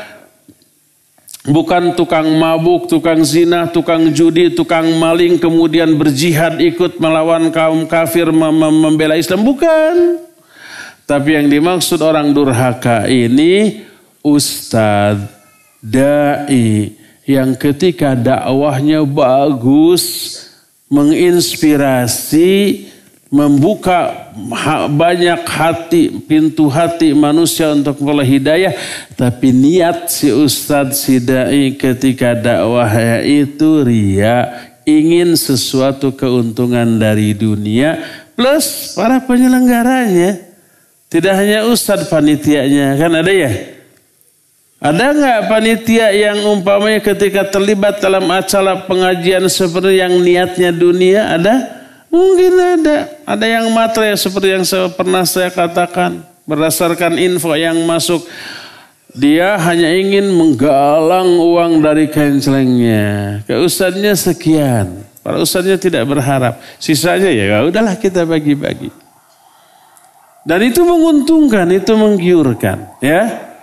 [1.43, 8.31] Bukan tukang mabuk, tukang zina, tukang judi, tukang maling, kemudian berjihad ikut melawan kaum kafir
[8.31, 9.43] membela Islam.
[9.43, 10.23] Bukan.
[11.03, 13.83] Tapi yang dimaksud orang durhaka ini
[14.23, 15.27] ustadz,
[15.83, 16.95] dai
[17.27, 20.31] yang ketika dakwahnya bagus,
[20.87, 22.87] menginspirasi,
[23.33, 24.29] membuka
[24.93, 28.77] banyak hati, pintu hati manusia untuk mulai hidayah.
[29.17, 37.97] Tapi niat si Ustadz si Da'i ketika dakwahnya itu ria, ingin sesuatu keuntungan dari dunia,
[38.37, 40.53] plus para penyelenggaranya.
[41.09, 43.49] Tidak hanya Ustadz panitianya, kan ada ya?
[44.77, 51.33] Ada nggak panitia yang umpamanya ketika terlibat dalam acara pengajian seperti yang niatnya dunia?
[51.33, 51.82] Ada?
[52.13, 53.09] Mungkin ada.
[53.25, 54.61] Ada yang matre seperti yang
[54.93, 56.21] pernah saya katakan.
[56.45, 58.21] Berdasarkan info yang masuk.
[59.17, 63.41] Dia hanya ingin menggalang uang dari kencelengnya.
[63.49, 65.01] Ke ustadznya sekian.
[65.25, 66.61] Para ustadznya tidak berharap.
[66.77, 68.93] Sisanya ya, ya udahlah kita bagi-bagi.
[70.43, 72.99] Dan itu menguntungkan, itu menggiurkan.
[72.99, 73.53] Ya,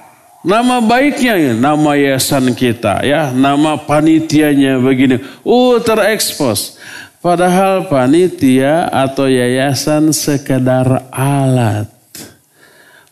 [0.40, 5.20] Nama baiknya ya, nama yayasan kita ya, nama panitianya begini.
[5.44, 6.80] Oh terekspos.
[7.21, 11.85] Padahal panitia atau yayasan sekedar alat.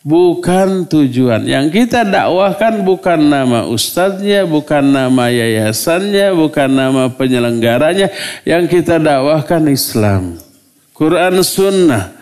[0.01, 1.45] Bukan tujuan.
[1.45, 8.09] Yang kita dakwahkan bukan nama ustadznya, bukan nama yayasannya, bukan nama penyelenggaranya.
[8.49, 10.41] Yang kita dakwahkan Islam.
[10.97, 12.17] Quran Sunnah.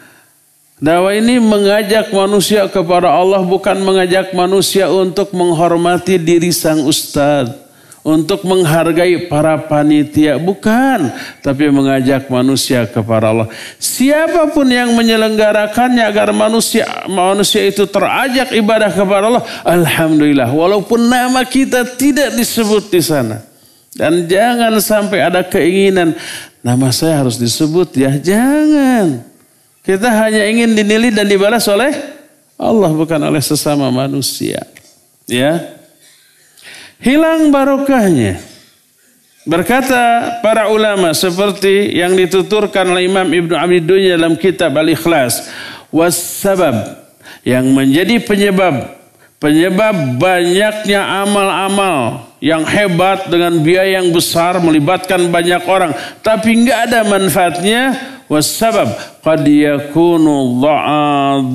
[0.82, 7.65] Dakwah ini mengajak manusia kepada Allah bukan mengajak manusia untuk menghormati diri sang ustadz
[8.07, 10.38] untuk menghargai para panitia.
[10.38, 11.11] Bukan
[11.42, 13.50] tapi mengajak manusia kepada Allah.
[13.82, 20.46] Siapa pun yang menyelenggarakannya agar manusia manusia itu terajak ibadah kepada Allah alhamdulillah.
[20.54, 23.42] Walaupun nama kita tidak disebut di sana.
[23.96, 26.14] Dan jangan sampai ada keinginan
[26.62, 28.14] nama saya harus disebut ya.
[28.22, 29.26] Jangan.
[29.82, 31.90] Kita hanya ingin dinilai dan dibalas oleh
[32.54, 34.62] Allah bukan oleh sesama manusia.
[35.26, 35.75] Ya
[37.01, 38.40] hilang barokahnya.
[39.47, 45.47] Berkata para ulama seperti yang dituturkan oleh Imam Ibnu Abi Dunya dalam kitab Al-Ikhlas,
[45.94, 47.07] wasabab
[47.47, 48.97] yang menjadi penyebab
[49.38, 55.92] penyebab banyaknya amal-amal yang hebat dengan biaya yang besar melibatkan banyak orang
[56.24, 57.94] tapi enggak ada manfaatnya
[58.26, 58.90] wasabab
[59.22, 60.59] qad yakunu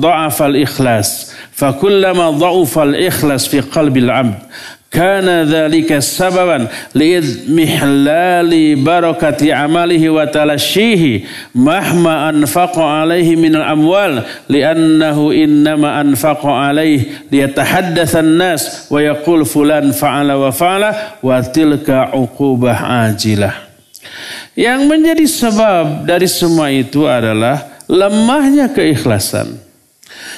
[0.00, 3.60] dha'af al-ikhlas fakullama dha'afa al-ikhlas fi
[4.92, 11.24] kana dzalika sababan liidmihlali barakati amalihi wa talashihi
[11.56, 14.20] mahma anfaqo alaihi min al-amwal
[14.52, 23.08] liannahu innama anfaqo alaihi liyatahaddatsa an-nas wa yaqul fulan fa'ala wa fa'ala wa tilka uqubah
[23.08, 23.72] ajilah.
[24.52, 29.71] Yang menjadi sebab dari semua itu adalah lemahnya keikhlasan.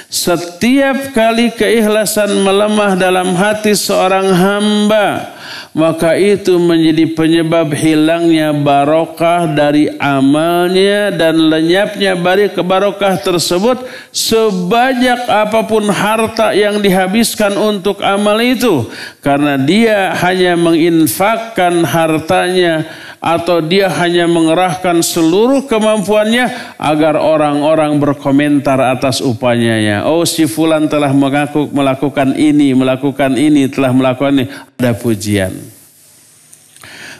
[0.07, 5.34] Setiap kali keikhlasan melemah dalam hati seorang hamba,
[5.75, 15.65] maka itu menjadi penyebab hilangnya barokah dari amalnya dan lenyapnya bari kebarokah tersebut sebanyak apa
[15.67, 18.87] pun harta yang dihabiskan untuk amal itu
[19.19, 22.87] karena dia hanya menginfakkan hartanya
[23.25, 30.05] atau dia hanya mengerahkan seluruh kemampuannya agar orang-orang berkomentar atas upayanya.
[30.05, 34.47] Oh si fulan telah mengaku, melakukan ini, melakukan ini, telah melakukan ini.
[34.75, 35.55] Ada pujian.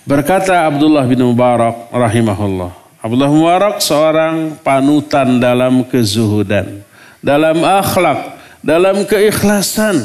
[0.05, 2.71] Berkata Abdullah bin Mubarak rahimahullah.
[3.01, 6.83] Abdullah bin Mubarak seorang panutan dalam kezuhudan.
[7.25, 9.97] Dalam akhlak, dalam keikhlasan.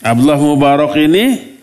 [0.00, 1.56] Abdullah Mubarak ini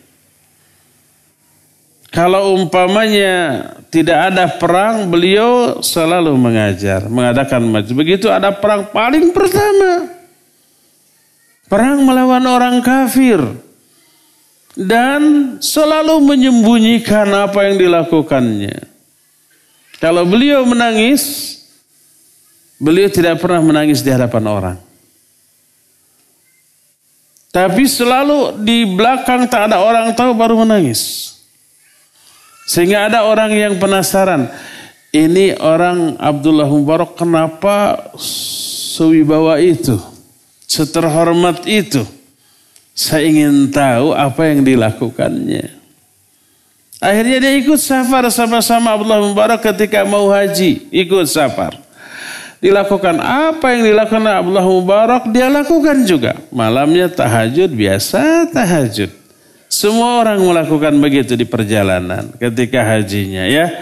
[2.14, 7.98] kalau umpamanya tidak ada perang, beliau selalu mengajar, mengadakan majelis.
[7.98, 10.14] Begitu ada perang paling pertama.
[11.66, 13.42] Perang melawan orang kafir.
[14.74, 15.22] Dan
[15.62, 18.90] selalu menyembunyikan apa yang dilakukannya.
[20.02, 21.56] Kalau beliau menangis,
[22.82, 24.78] beliau tidak pernah menangis di hadapan orang.
[27.54, 31.32] Tapi selalu di belakang tak ada orang tahu baru menangis.
[32.66, 34.50] Sehingga ada orang yang penasaran.
[35.14, 40.02] Ini orang Abdullah Mubarak kenapa sewibawa itu?
[40.66, 42.02] Seterhormat itu?
[42.94, 45.82] Saya ingin tahu apa yang dilakukannya.
[47.02, 50.88] Akhirnya dia ikut safar sama-sama Abdullah Mubarak ketika mau haji.
[50.94, 51.74] Ikut safar.
[52.64, 56.38] Dilakukan apa yang dilakukan Abdullah Mubarak dia lakukan juga.
[56.54, 59.12] Malamnya tahajud biasa tahajud.
[59.68, 63.74] Semua orang melakukan begitu di perjalanan ketika hajinya ya.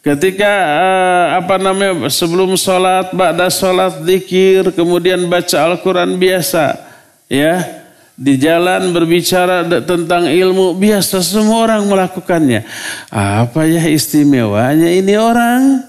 [0.00, 6.76] Ketika uh, apa namanya sebelum sholat, ba'da sholat, zikir, kemudian baca Al-Quran biasa,
[7.24, 7.83] ya
[8.14, 12.62] di jalan berbicara tentang ilmu biasa semua orang melakukannya.
[13.10, 15.82] Apa ya istimewanya ini orang?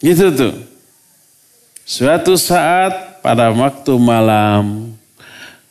[0.00, 0.54] Gitu tuh.
[1.84, 4.92] Suatu saat pada waktu malam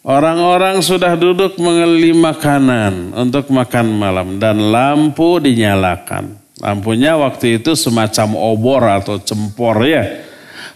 [0.02, 6.42] Orang-orang sudah duduk mengelilingi makanan untuk makan malam dan lampu dinyalakan.
[6.58, 10.26] Lampunya waktu itu semacam obor atau cempor ya.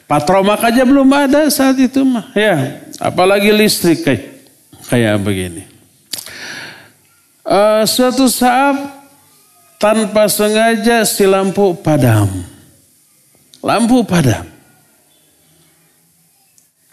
[0.05, 2.85] Patromak aja belum ada saat itu mah ya.
[3.01, 4.34] Apalagi listrik kayak,
[4.89, 5.63] kayak begini.
[7.45, 8.73] Uh, suatu saat
[9.77, 12.29] tanpa sengaja si lampu padam.
[13.61, 14.49] Lampu padam.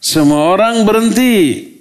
[0.02, 1.72] Semua orang berhenti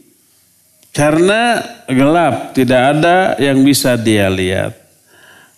[0.91, 4.75] karena gelap, tidak ada yang bisa dia lihat.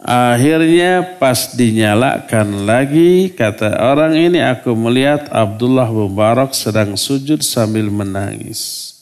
[0.04, 8.93] Akhirnya pas dinyalakan lagi kata orang ini aku melihat Abdullah Mubarak sedang sujud sambil menangis.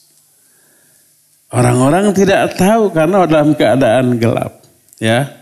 [1.52, 4.64] Orang-orang tidak tahu karena dalam keadaan gelap.
[5.02, 5.42] Ya,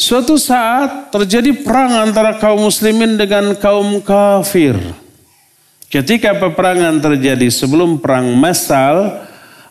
[0.00, 4.72] Suatu saat terjadi perang antara kaum muslimin dengan kaum kafir.
[5.92, 9.20] Ketika peperangan terjadi sebelum perang masal,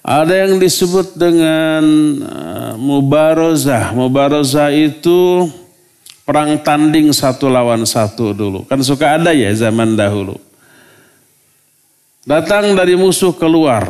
[0.05, 1.81] ada yang disebut dengan
[2.21, 3.89] uh, mubarozah.
[3.97, 5.49] Mubarozah itu
[6.29, 8.69] perang tanding satu lawan satu dulu.
[8.69, 10.37] Kan suka ada ya zaman dahulu.
[12.21, 13.89] Datang dari musuh keluar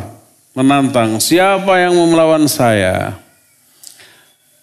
[0.54, 3.18] menantang siapa yang mau melawan saya.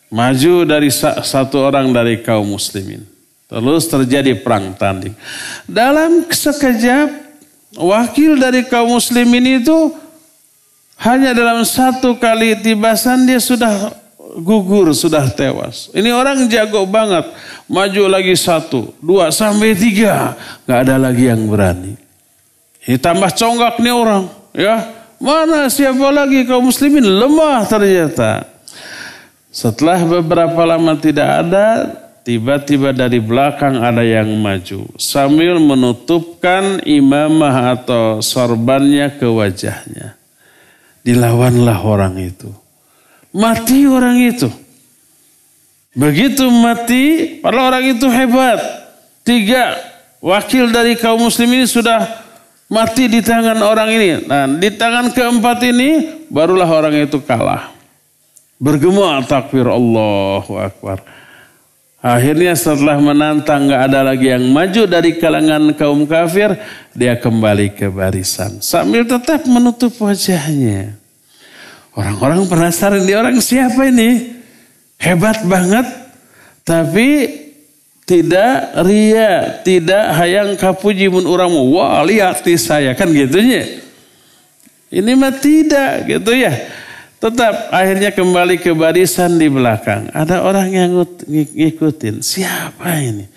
[0.07, 3.03] Maju dari satu orang dari kaum muslimin.
[3.47, 5.15] Terus terjadi perang tanding.
[5.67, 7.11] Dalam sekejap
[7.75, 9.91] wakil dari kaum muslimin itu
[10.99, 13.91] hanya dalam satu kali tibasan dia sudah
[14.39, 15.91] gugur, sudah tewas.
[15.91, 17.27] Ini orang jago banget.
[17.67, 20.39] Maju lagi satu, dua sampai tiga.
[20.63, 21.99] Gak ada lagi yang berani.
[22.87, 24.23] Ini tambah conggak nih orang.
[24.55, 28.45] Ya, mana siapa lagi kaum muslimin lemah ternyata.
[29.53, 31.89] Setelah beberapa lama tidak ada,
[32.21, 34.85] tiba-tiba dari belakang ada yang maju.
[35.01, 40.13] Sambil menutupkan imamah atau sorbannya ke wajahnya.
[41.01, 42.51] Dilawanlah orang itu.
[43.33, 44.51] Mati orang itu.
[45.97, 48.59] Begitu mati, padahal orang itu hebat.
[49.25, 49.73] Tiga
[50.21, 52.26] wakil dari kaum muslim ini sudah
[52.67, 54.09] mati di tangan orang ini.
[54.27, 55.89] Nah, di tangan keempat ini
[56.27, 57.71] barulah orang itu kalah.
[58.57, 61.01] Bergema takbir Allahu Akbar.
[61.97, 66.53] Akhirnya setelah menantang nggak ada lagi yang maju dari kalangan kaum kafir,
[66.93, 70.93] dia kembali ke barisan sambil tetap menutup wajahnya.
[71.97, 74.37] Orang-orang penasaran dia orang siapa ini?
[75.01, 75.89] Hebat banget.
[76.61, 77.07] Tapi
[78.07, 83.83] tidak ria, tidak hayang kapuji mun orang wah lihat di saya kan gitunya.
[84.87, 86.55] Ini mah tidak gitu ya.
[87.19, 90.07] Tetap akhirnya kembali ke barisan di belakang.
[90.15, 90.91] Ada orang yang
[91.27, 92.23] ngikutin.
[92.23, 93.27] Siapa ini?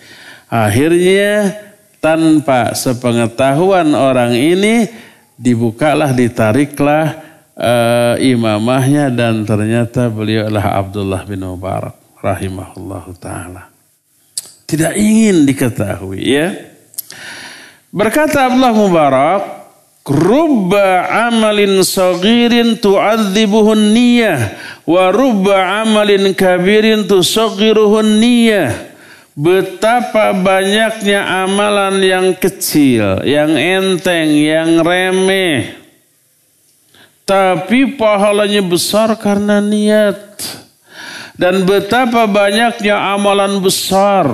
[0.46, 1.58] Akhirnya
[1.98, 4.86] tanpa sepengetahuan orang ini
[5.34, 7.18] dibukalah, ditariklah
[7.58, 13.69] uh, imamahnya dan ternyata beliau adalah Abdullah bin Mubarak rahimahullah taala.
[14.70, 16.54] Tidak ingin diketahui ya.
[17.90, 19.42] Berkata Abdullah Mubarak,
[20.10, 28.90] Rubba amalin sagirin tu'adzibuhun niyah wa rubba amalin kabirin tusagiruhun niyah.
[29.38, 35.80] Betapa banyaknya amalan yang kecil, yang enteng, yang remeh,
[37.22, 40.42] tapi pahalanya besar karena niat.
[41.38, 44.26] Dan betapa banyaknya amalan besar.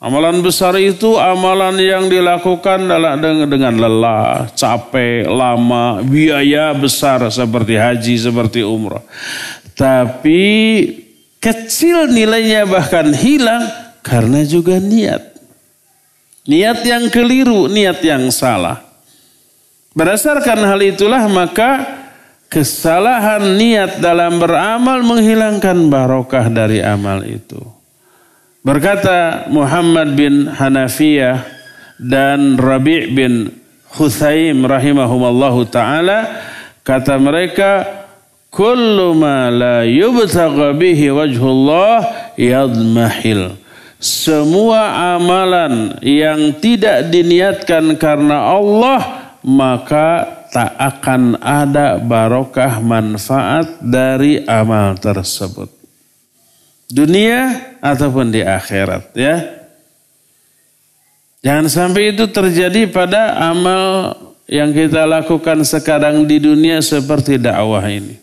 [0.00, 2.88] Amalan besar itu amalan yang dilakukan
[3.44, 9.04] dengan lelah, capek, lama, biaya besar seperti haji, seperti umrah.
[9.76, 10.40] Tapi
[11.36, 13.60] kecil nilainya bahkan hilang
[14.00, 15.36] karena juga niat.
[16.48, 18.80] Niat yang keliru, niat yang salah.
[19.92, 21.84] Berdasarkan hal itulah maka
[22.48, 27.79] kesalahan niat dalam beramal menghilangkan barokah dari amal itu.
[28.60, 31.48] Berkata Muhammad bin Hanafiyah
[31.96, 33.48] dan Rabi' bin
[33.96, 36.28] Huthaim rahimahumallahu taala
[36.84, 37.88] kata mereka
[38.52, 42.04] kullu ma la yubtagha bihi wajhullah
[42.36, 43.56] yadmahil
[44.00, 49.00] semua amalan yang tidak diniatkan karena Allah
[49.44, 55.68] maka tak akan ada barokah manfaat dari amal tersebut.
[56.90, 59.36] Dunia ataupun di akhirat ya.
[61.40, 64.12] Jangan sampai itu terjadi pada amal
[64.44, 68.20] yang kita lakukan sekarang di dunia seperti dakwah ini.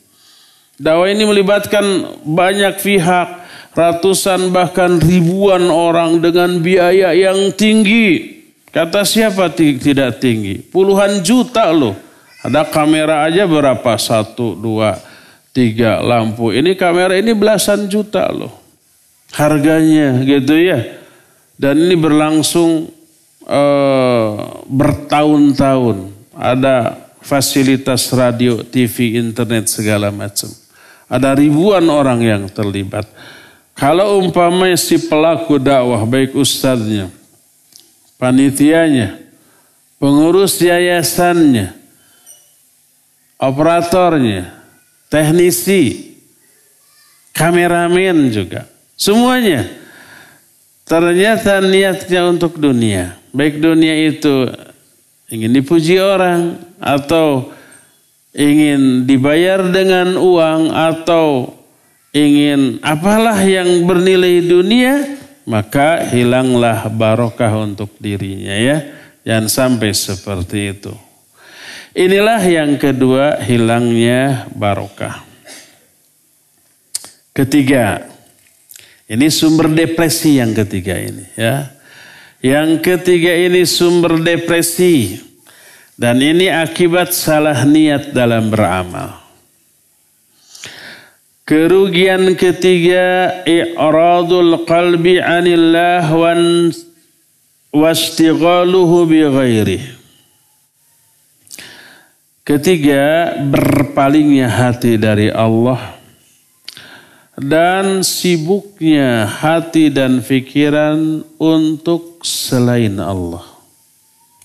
[0.77, 1.85] Dakwah ini melibatkan
[2.21, 3.29] banyak pihak,
[3.73, 8.37] ratusan bahkan ribuan orang dengan biaya yang tinggi.
[8.69, 10.61] Kata siapa tidak tinggi?
[10.61, 11.97] Puluhan juta loh.
[12.45, 13.97] Ada kamera aja berapa?
[13.97, 15.01] Satu, dua,
[15.49, 16.53] tiga lampu.
[16.53, 18.66] Ini kamera ini belasan juta loh.
[19.33, 20.99] Harganya gitu ya.
[21.57, 22.91] Dan ini berlangsung
[23.47, 24.31] uh,
[24.69, 26.13] bertahun-tahun.
[26.37, 30.47] Ada fasilitas radio, TV, internet segala macam.
[31.09, 33.07] Ada ribuan orang yang terlibat.
[33.77, 37.13] Kalau umpamanya si pelaku dakwah, baik ustadznya,
[38.17, 39.21] panitianya,
[40.01, 41.77] pengurus yayasannya,
[43.37, 44.49] operatornya,
[45.13, 46.17] teknisi,
[47.37, 48.65] kameramen juga,
[48.97, 49.69] semuanya.
[50.87, 53.15] Ternyata niatnya untuk dunia.
[53.29, 54.49] Baik dunia itu
[55.29, 57.51] ingin dipuji orang atau
[58.33, 61.53] ingin dibayar dengan uang atau
[62.15, 68.77] ingin apalah yang bernilai dunia, maka hilanglah barokah untuk dirinya ya.
[69.27, 70.93] Jangan sampai seperti itu.
[71.97, 75.25] Inilah yang kedua hilangnya barokah.
[77.35, 78.16] Ketiga,
[79.07, 81.71] ini sumber depresi yang ketiga ini ya.
[82.43, 85.23] Yang ketiga ini sumber depresi.
[85.97, 89.17] Dan ini akibat salah niat dalam beramal.
[91.41, 96.69] Kerugian ketiga i'radul qalbi 'anillah wan
[97.73, 99.79] wastighaluhu bi ghairi.
[102.45, 105.96] Ketiga, berpalingnya hati dari Allah
[107.37, 113.57] dan sibuknya hati dan pikiran untuk selain Allah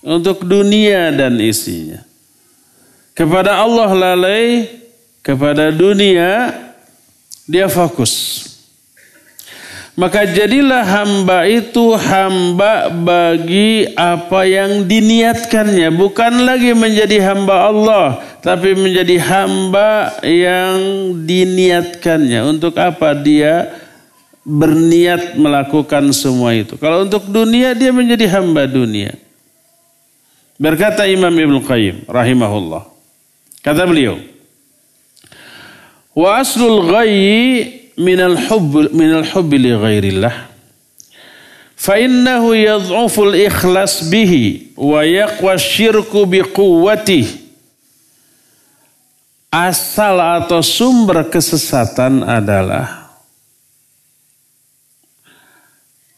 [0.02, 2.02] untuk dunia dan isinya.
[3.14, 4.66] Kepada Allah lalai,
[5.22, 6.50] kepada dunia
[7.46, 8.44] dia fokus.
[9.92, 15.92] Maka jadilah hamba itu hamba bagi apa yang diniatkannya.
[15.92, 18.06] Bukan lagi menjadi hamba Allah.
[18.40, 20.80] Tapi menjadi hamba yang
[21.28, 22.40] diniatkannya.
[22.48, 23.68] Untuk apa dia
[24.48, 26.80] berniat melakukan semua itu.
[26.80, 29.12] Kalau untuk dunia dia menjadi hamba dunia.
[30.56, 32.88] Berkata Imam Ibn Qayyim rahimahullah.
[33.60, 34.18] Kata beliau,
[36.12, 40.52] Wa aslul ghayyi minal hubb minal hubbi li ghairillah.
[41.76, 47.42] Fa innahu yadh'ufu al-ikhlas bihi wa yaqwa syirku biquwwatihi.
[49.52, 53.12] Asal atau sumber kesesatan adalah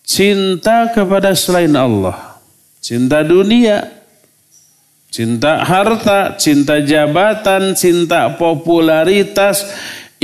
[0.06, 2.38] cinta kepada selain Allah,
[2.78, 3.90] cinta dunia,
[5.14, 9.62] Cinta harta, cinta jabatan, cinta popularitas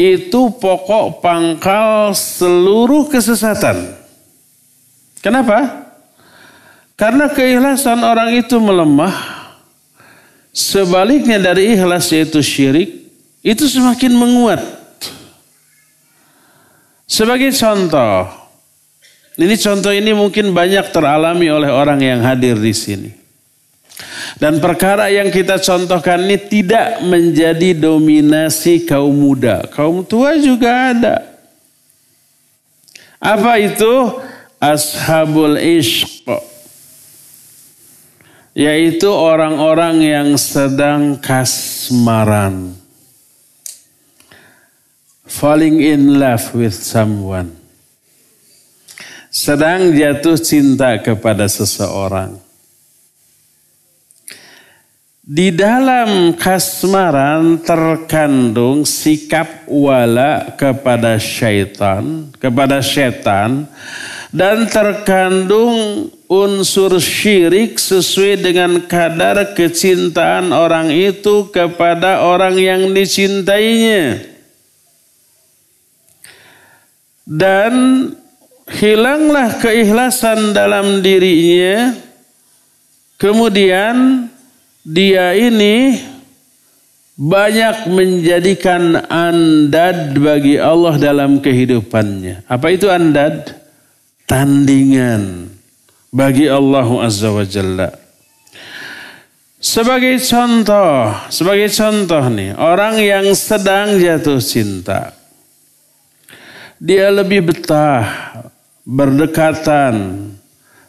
[0.01, 3.93] itu pokok pangkal seluruh kesesatan.
[5.21, 5.85] Kenapa?
[6.97, 9.13] Karena keikhlasan orang itu melemah.
[10.51, 13.13] Sebaliknya dari ikhlas yaitu syirik,
[13.45, 14.61] itu semakin menguat.
[17.05, 18.29] Sebagai contoh,
[19.37, 23.20] ini contoh ini mungkin banyak teralami oleh orang yang hadir di sini.
[24.39, 29.67] Dan perkara yang kita contohkan ini tidak menjadi dominasi kaum muda.
[29.73, 31.17] Kaum tua juga ada.
[33.19, 34.23] Apa itu?
[34.61, 36.29] Ashabul ishq.
[38.55, 42.77] Yaitu orang-orang yang sedang kasmaran.
[45.25, 47.55] Falling in love with someone.
[49.31, 52.50] Sedang jatuh cinta kepada seseorang
[55.31, 63.71] di dalam kasmaran terkandung sikap wala kepada syaitan, kepada setan
[64.35, 74.27] dan terkandung unsur syirik sesuai dengan kadar kecintaan orang itu kepada orang yang dicintainya.
[77.23, 77.73] Dan
[78.67, 81.95] hilanglah keikhlasan dalam dirinya.
[83.15, 84.27] Kemudian
[84.91, 86.03] dia ini
[87.15, 92.43] banyak menjadikan andad bagi Allah dalam kehidupannya.
[92.51, 93.55] Apa itu andad?
[94.27, 95.51] Tandingan
[96.11, 97.91] bagi Allah Azza wa Jalla.
[99.61, 105.13] Sebagai contoh, sebagai contoh nih, orang yang sedang jatuh cinta.
[106.81, 108.09] Dia lebih betah
[108.89, 110.33] berdekatan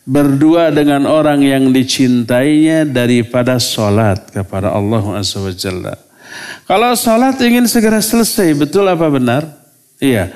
[0.06, 5.40] berdua dengan orang yang dicintainya daripada sholat kepada Allah Azza.
[6.66, 9.46] Kalau sholat ingin segera selesai, betul apa benar?
[10.02, 10.34] Iya.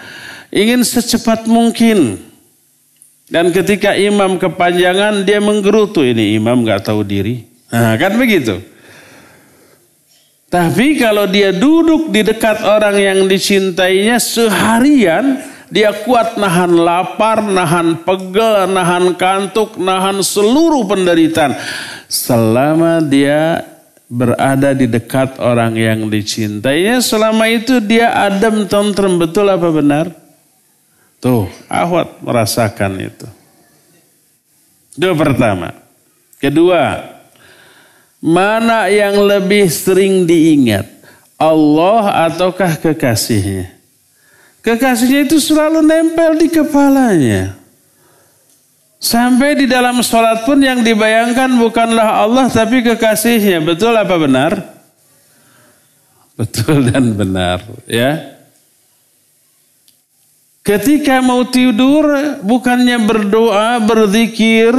[0.54, 2.22] Ingin secepat mungkin.
[3.26, 6.06] Dan ketika imam kepanjangan, dia menggerutu.
[6.06, 7.42] Ini imam gak tahu diri.
[7.74, 8.62] Nah, kan begitu.
[10.46, 15.42] Tapi kalau dia duduk di dekat orang yang dicintainya seharian,
[15.76, 21.52] dia kuat nahan lapar, nahan pegel, nahan kantuk, nahan seluruh penderitaan.
[22.08, 23.68] Selama dia
[24.08, 29.20] berada di dekat orang yang dicintainya, selama itu dia adem, tentrem.
[29.20, 30.16] Betul apa benar?
[31.20, 33.28] Tuh, Ahwat merasakan itu.
[34.96, 35.76] Itu pertama.
[36.40, 37.04] Kedua,
[38.24, 40.88] mana yang lebih sering diingat?
[41.36, 43.75] Allah ataukah kekasihnya?
[44.66, 47.54] Kekasihnya itu selalu nempel di kepalanya.
[48.98, 53.62] Sampai di dalam sholat pun yang dibayangkan bukanlah Allah tapi kekasihnya.
[53.62, 54.58] Betul apa benar?
[56.34, 58.34] Betul dan benar ya.
[60.66, 62.10] Ketika mau tidur
[62.42, 64.74] bukannya berdoa, berzikir,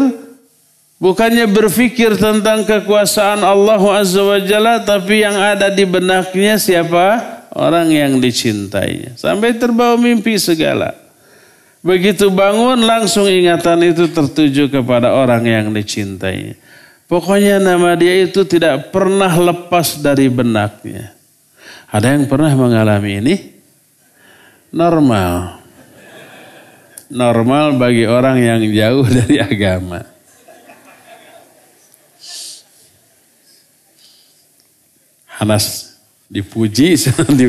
[0.98, 7.35] bukannya berpikir tentang kekuasaan Allah Azza wa Jalla tapi yang ada di benaknya siapa?
[7.56, 9.16] Orang yang dicintainya.
[9.16, 10.92] Sampai terbawa mimpi segala.
[11.80, 16.58] Begitu bangun langsung ingatan itu tertuju kepada orang yang dicintainya.
[17.06, 21.14] Pokoknya nama dia itu tidak pernah lepas dari benaknya.
[21.86, 23.34] Ada yang pernah mengalami ini?
[24.74, 25.62] Normal.
[27.06, 30.02] Normal bagi orang yang jauh dari agama.
[35.38, 35.95] Hanas
[36.26, 36.98] dipuji
[37.38, 37.46] di,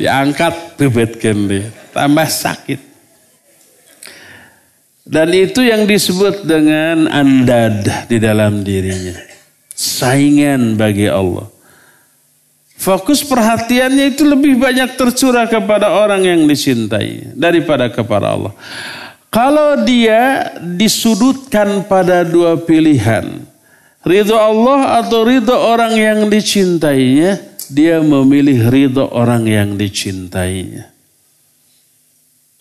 [0.00, 1.68] diangkat tebetkan dia.
[1.94, 2.80] Tambah sakit.
[5.04, 9.12] Dan itu yang disebut dengan andad di dalam dirinya.
[9.76, 11.44] Saingan bagi Allah.
[12.74, 18.52] Fokus perhatiannya itu lebih banyak tercurah kepada orang yang dicintai daripada kepada Allah.
[19.28, 23.44] Kalau dia disudutkan pada dua pilihan
[24.04, 30.90] ridho Allah atau ridho orang yang dicintainya dia memilih ridho orang yang dicintainya.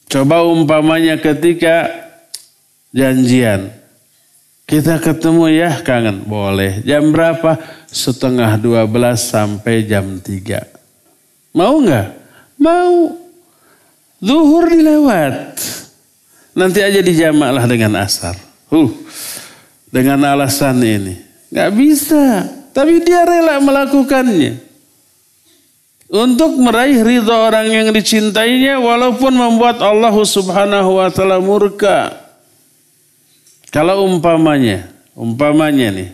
[0.08, 1.89] Coba umpamanya ketika
[2.93, 3.74] janjian.
[4.64, 6.24] Kita ketemu ya kangen.
[6.24, 6.86] Boleh.
[6.86, 7.58] Jam berapa?
[7.89, 10.70] Setengah dua belas sampai jam tiga.
[11.51, 12.08] Mau nggak?
[12.62, 13.18] Mau.
[14.24, 15.60] Zuhur dilewat.
[16.54, 18.38] Nanti aja dijamaklah dengan asar.
[18.70, 18.93] Uh,
[19.89, 21.18] dengan alasan ini.
[21.49, 22.26] Nggak bisa.
[22.74, 24.72] Tapi dia rela melakukannya
[26.14, 32.14] untuk meraih ridha orang yang dicintainya walaupun membuat Allah Subhanahu wa taala murka.
[33.74, 36.14] Kalau umpamanya, umpamanya nih,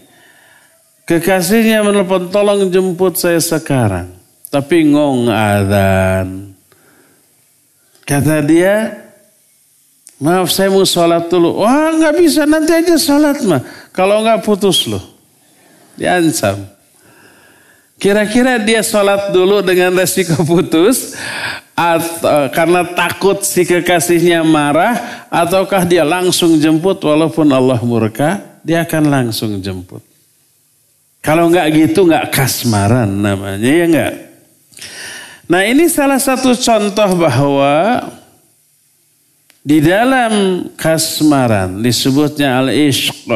[1.04, 4.08] kekasihnya menelpon tolong jemput saya sekarang,
[4.48, 6.56] tapi ngong adzan.
[8.08, 8.96] Kata dia,
[10.24, 11.60] maaf saya mau sholat dulu.
[11.60, 13.60] Wah nggak bisa nanti aja sholat mah.
[13.92, 15.04] Kalau nggak putus loh.
[16.00, 16.79] Diancam.
[18.00, 21.20] Kira-kira dia sholat dulu dengan resiko putus
[21.76, 29.04] atau karena takut si kekasihnya marah ataukah dia langsung jemput walaupun Allah murka dia akan
[29.12, 30.00] langsung jemput.
[31.20, 34.14] Kalau nggak gitu nggak kasmaran namanya ya nggak.
[35.52, 38.08] Nah ini salah satu contoh bahwa
[39.60, 43.28] di dalam kasmaran disebutnya al-ishq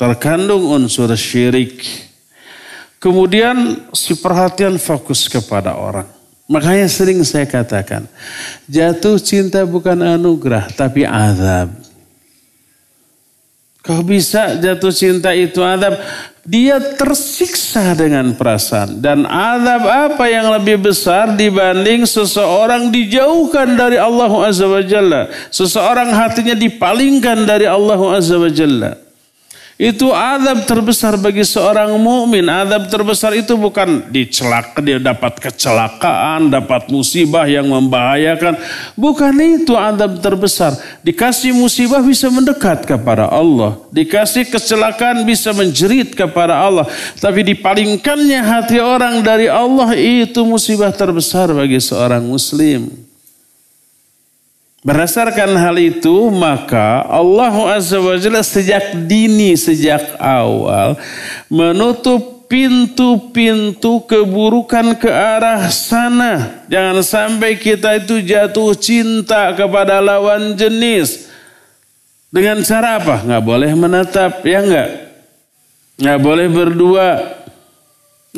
[0.00, 2.07] terkandung unsur syirik.
[2.98, 6.10] Kemudian si perhatian fokus kepada orang.
[6.48, 8.08] Makanya sering saya katakan,
[8.66, 11.70] jatuh cinta bukan anugerah tapi azab.
[13.84, 15.96] Kau bisa jatuh cinta itu azab.
[16.48, 19.00] Dia tersiksa dengan perasaan.
[19.04, 25.28] Dan azab apa yang lebih besar dibanding seseorang dijauhkan dari Allah Azza wa Jalla.
[25.52, 29.07] Seseorang hatinya dipalingkan dari Allah Azza wa Jalla.
[29.78, 32.50] Itu adab terbesar bagi seorang mukmin.
[32.50, 38.58] Adab terbesar itu bukan dicelak, dia dapat kecelakaan, dapat musibah yang membahayakan.
[38.98, 40.74] Bukan itu adab terbesar.
[41.06, 43.78] Dikasih musibah bisa mendekat kepada Allah.
[43.94, 46.90] Dikasih kecelakaan bisa menjerit kepada Allah.
[47.22, 53.07] Tapi dipalingkannya hati orang dari Allah itu musibah terbesar bagi seorang muslim.
[54.78, 60.94] Berdasarkan hal itu maka Allah Azza wa Jalla sejak dini, sejak awal
[61.50, 66.64] menutup pintu-pintu keburukan ke arah sana.
[66.70, 71.28] Jangan sampai kita itu jatuh cinta kepada lawan jenis.
[72.30, 73.24] Dengan cara apa?
[73.24, 74.90] Nggak boleh menetap, ya nggak?
[75.98, 77.08] Nggak boleh berdua,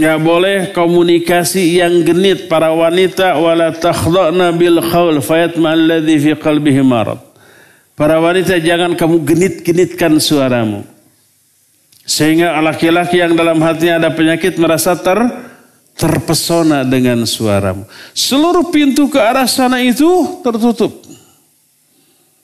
[0.01, 6.81] nggak boleh komunikasi yang genit para wanita wala takhda'na bil qaul fayatma alladhi fi qalbihi
[6.81, 7.21] marad.
[7.93, 10.89] Para wanita jangan kamu genit-genitkan suaramu.
[12.09, 15.21] Sehingga laki-laki yang dalam hatinya ada penyakit merasa ter
[16.01, 17.85] terpesona dengan suaramu.
[18.17, 20.97] Seluruh pintu ke arah sana itu tertutup.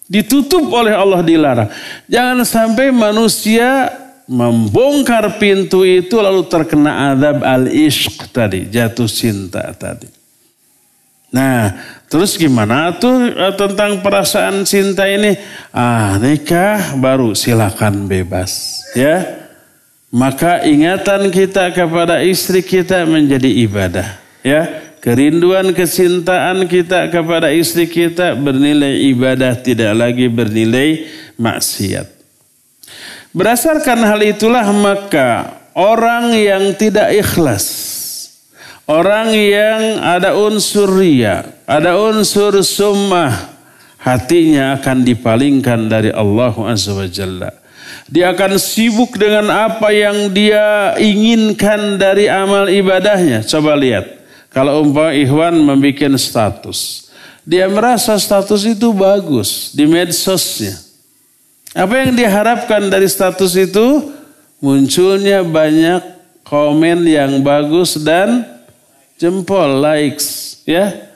[0.07, 1.73] Ditutup oleh Allah dilarang.
[2.07, 3.91] Jangan sampai manusia
[4.27, 10.11] membongkar pintu itu lalu terkena adab al-ishq tadi, jatuh cinta tadi.
[11.31, 11.75] Nah,
[12.07, 15.35] terus gimana tuh eh, tentang perasaan cinta ini?
[15.75, 19.47] Ah, nikah baru silakan bebas, ya.
[20.11, 24.09] Maka ingatan kita kepada istri kita menjadi ibadah,
[24.43, 24.87] ya.
[25.03, 31.07] Kerinduan kecintaan kita kepada istri kita bernilai ibadah tidak lagi bernilai
[31.39, 32.16] maksiat.
[33.37, 37.69] Berdasarkan hal itulah maka orang yang tidak ikhlas,
[38.89, 43.53] orang yang ada unsur ria, ada unsur summah,
[44.01, 47.53] hatinya akan dipalingkan dari Allah Azza wa Jalla.
[48.09, 53.45] Dia akan sibuk dengan apa yang dia inginkan dari amal ibadahnya.
[53.45, 54.17] Coba lihat.
[54.49, 57.13] Kalau umpama Ikhwan membuat status.
[57.45, 60.86] Dia merasa status itu bagus di medsosnya.
[61.77, 64.17] Apa yang diharapkan dari status itu?
[64.65, 66.01] Munculnya banyak
[66.41, 68.49] komen yang bagus dan
[69.21, 70.57] jempol, likes.
[70.65, 71.07] ya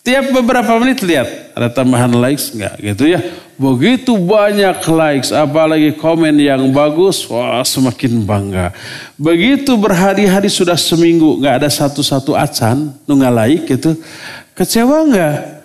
[0.00, 3.20] Tiap beberapa menit lihat ada tambahan likes enggak gitu ya.
[3.60, 8.72] Begitu banyak likes, apalagi komen yang bagus, wah semakin bangga.
[9.20, 14.00] Begitu berhari-hari sudah seminggu, nggak ada satu-satu acan, nunggu like gitu.
[14.56, 15.59] Kecewa nggak?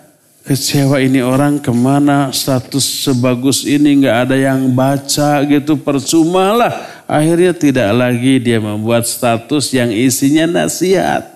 [0.46, 6.72] Kecewa ini orang ke mana status sebagus ini nggak ada yang baca gitu percuma lah.
[7.02, 11.26] Akhirnya tidak lagi dia membuat status yang isinya nasihat.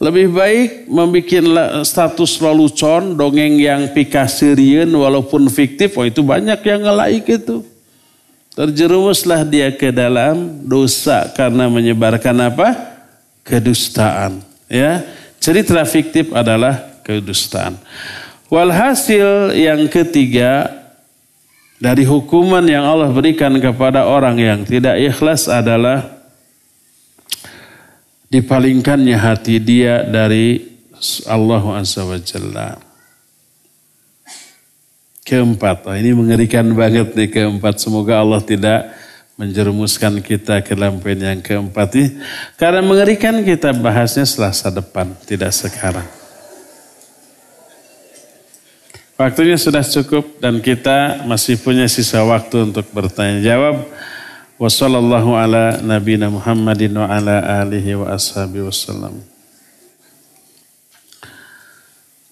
[0.00, 7.28] Lebih baik membuat status lelucon, dongeng yang pikasirian walaupun fiktif, oh itu banyak yang ngelaik
[7.28, 7.60] itu.
[8.56, 12.72] Terjerumuslah dia ke dalam dosa karena menyebarkan apa?
[13.44, 14.40] Kedustaan.
[14.64, 15.04] Ya,
[15.44, 17.76] cerita fiktif adalah kedustaan.
[18.46, 20.70] Walhasil yang ketiga
[21.82, 26.06] dari hukuman yang Allah berikan kepada orang yang tidak ikhlas adalah
[28.30, 30.62] dipalingkannya hati dia dari
[31.26, 32.78] Allah Azza wa Jalla.
[35.26, 37.82] Keempat, oh ini mengerikan banget nih keempat.
[37.82, 38.94] Semoga Allah tidak
[39.34, 42.08] menjerumuskan kita ke dalam poin yang keempat ini.
[42.54, 46.06] Karena mengerikan kita bahasnya selasa depan, tidak sekarang.
[49.16, 53.88] Waktunya sudah cukup dan kita masih punya sisa waktu untuk bertanya jawab.
[54.60, 59.16] Wa sallallahu ala nabina Muhammadin wa ala alihi wa ashabi wasallam.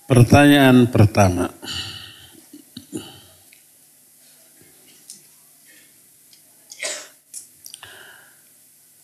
[0.05, 1.49] Pertanyaan pertama.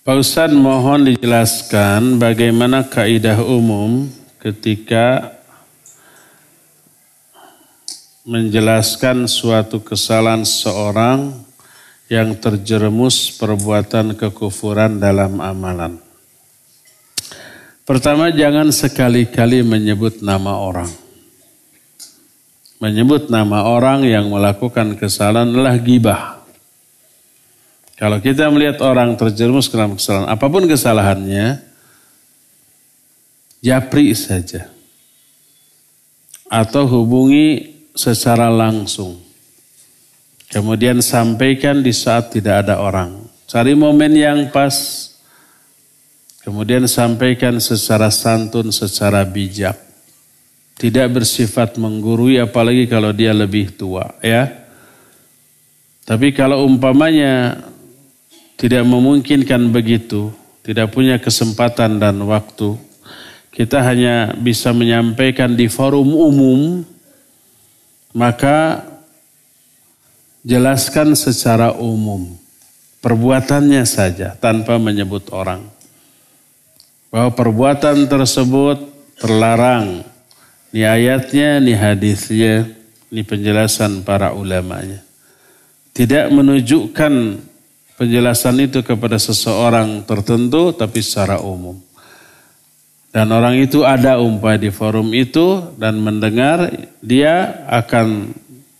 [0.04, 5.39] Pak Ustadz mohon dijelaskan bagaimana kaidah umum ketika
[8.24, 11.32] menjelaskan suatu kesalahan seorang
[12.10, 15.96] yang terjerumus perbuatan kekufuran dalam amalan.
[17.86, 20.90] Pertama, jangan sekali-kali menyebut nama orang.
[22.82, 26.40] Menyebut nama orang yang melakukan kesalahan adalah gibah.
[27.94, 31.60] Kalau kita melihat orang terjerumus ke dalam kesalahan, apa pun kesalahannya,
[33.60, 34.66] japri saja.
[36.50, 39.30] Atau hubungi secara langsung
[40.50, 43.22] Kemudian sampaikan di saat tidak ada orang.
[43.46, 45.06] Cari momen yang pas.
[46.42, 49.78] Kemudian sampaikan secara santun, secara bijak.
[50.74, 54.50] Tidak bersifat menggurui apalagi kalau dia lebih tua ya.
[56.02, 57.62] Tapi kalau umpamanya
[58.58, 60.34] tidak memungkinkan begitu,
[60.66, 62.74] tidak punya kesempatan dan waktu,
[63.54, 66.82] kita hanya bisa menyampaikan di forum umum,
[68.10, 68.86] maka
[70.42, 72.36] jelaskan secara umum.
[73.00, 75.64] Perbuatannya saja tanpa menyebut orang.
[77.08, 78.76] Bahwa perbuatan tersebut
[79.16, 80.04] terlarang.
[80.70, 82.68] Ini ayatnya, ini hadisnya,
[83.10, 85.02] ini penjelasan para ulamanya.
[85.90, 87.12] Tidak menunjukkan
[87.98, 91.76] penjelasan itu kepada seseorang tertentu tapi secara umum.
[93.10, 96.70] Dan orang itu ada umpah di forum itu dan mendengar
[97.02, 98.30] dia akan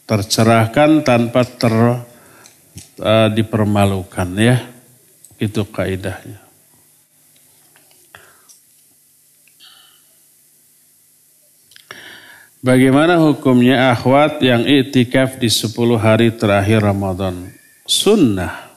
[0.07, 4.63] tercerahkan tanpa ter uh, dipermalukan ya.
[5.35, 6.51] Itu kaidahnya.
[12.61, 17.49] Bagaimana hukumnya akhwat yang iktikaf di 10 hari terakhir Ramadan?
[17.89, 18.69] Sunnah.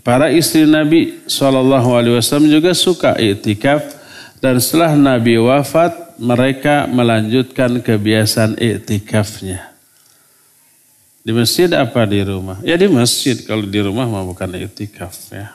[0.00, 2.16] Para istri Nabi SAW
[2.48, 3.99] juga suka iktikaf
[4.40, 9.72] dan setelah Nabi wafat mereka melanjutkan kebiasaan iktikafnya.
[11.20, 12.56] Di masjid apa di rumah?
[12.64, 15.52] Ya di masjid, kalau di rumah mah bukan iktikaf ya.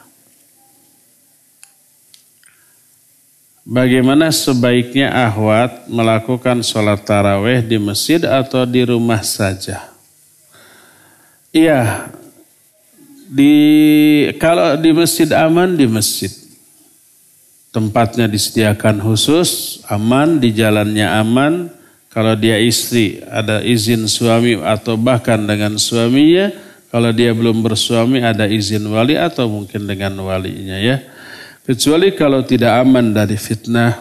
[3.66, 9.90] Bagaimana sebaiknya ahwat melakukan sholat taraweh di masjid atau di rumah saja?
[11.50, 12.14] Iya,
[13.26, 13.58] di
[14.38, 16.45] kalau di masjid aman di masjid.
[17.76, 21.68] Tempatnya disediakan khusus, aman, di jalannya aman.
[22.08, 26.56] Kalau dia istri ada izin suami atau bahkan dengan suaminya.
[26.88, 31.04] Kalau dia belum bersuami ada izin wali atau mungkin dengan walinya ya.
[31.68, 34.00] Kecuali kalau tidak aman dari fitnah,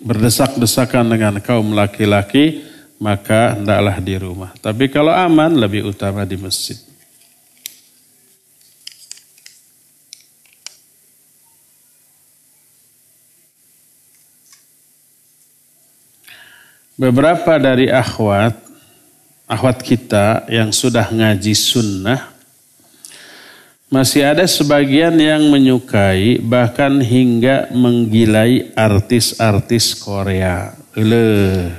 [0.00, 2.64] berdesak-desakan dengan kaum laki-laki,
[2.96, 4.56] maka hendaklah di rumah.
[4.56, 6.80] Tapi kalau aman, lebih utama di masjid.
[16.94, 18.54] Beberapa dari akhwat,
[19.50, 22.30] akhwat kita yang sudah ngaji sunnah,
[23.90, 30.70] masih ada sebagian yang menyukai bahkan hingga menggilai artis-artis Korea.
[30.94, 31.74] Leh.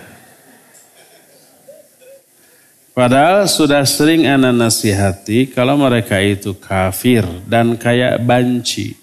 [2.92, 9.00] Padahal sudah sering anak nasihati kalau mereka itu kafir dan kayak banci.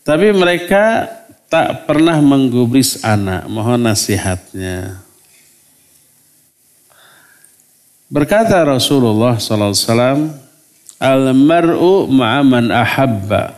[0.00, 1.04] Tapi mereka
[1.48, 3.48] tak pernah menggubris anak.
[3.48, 5.00] Mohon nasihatnya.
[8.08, 10.32] Berkata Rasulullah SAW,
[10.98, 13.54] Al-mar'u ma'aman ahabba.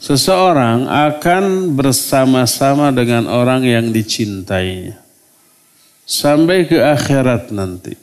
[0.00, 4.96] Seseorang akan bersama-sama dengan orang yang dicintainya.
[6.08, 7.94] Sampai ke akhirat nanti.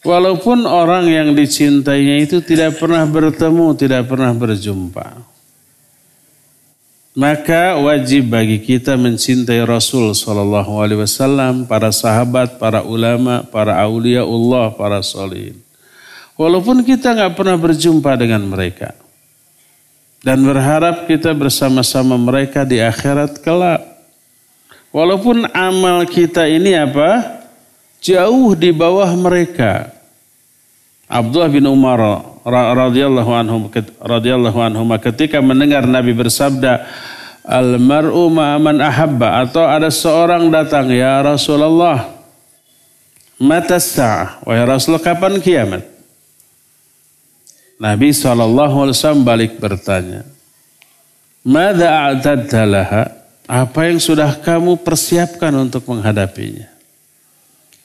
[0.00, 5.29] Walaupun orang yang dicintainya itu tidak pernah bertemu, tidak pernah berjumpa.
[7.10, 14.22] Maka wajib bagi kita mencintai Rasul Sallallahu Alaihi Wasallam, para sahabat, para ulama, para aulia
[14.22, 15.58] Allah, para solihin.
[16.38, 18.94] Walaupun kita nggak pernah berjumpa dengan mereka.
[20.22, 23.82] Dan berharap kita bersama-sama mereka di akhirat kelak.
[24.94, 27.42] Walaupun amal kita ini apa?
[27.98, 29.90] Jauh di bawah mereka.
[31.10, 33.56] Abdullah bin Umar radhiyallahu anhu
[34.00, 36.88] radhiyallahu anhu ketika mendengar Nabi bersabda
[37.44, 42.08] al mar'u ma'aman ahabba atau ada seorang datang ya Rasulullah
[43.40, 45.84] mata sa'ah wahai Rasul kapan kiamat?
[47.80, 50.28] Nabi SAW balik bertanya
[51.40, 53.04] Mada a'tadta laha?
[53.48, 56.68] Apa yang sudah kamu persiapkan untuk menghadapinya?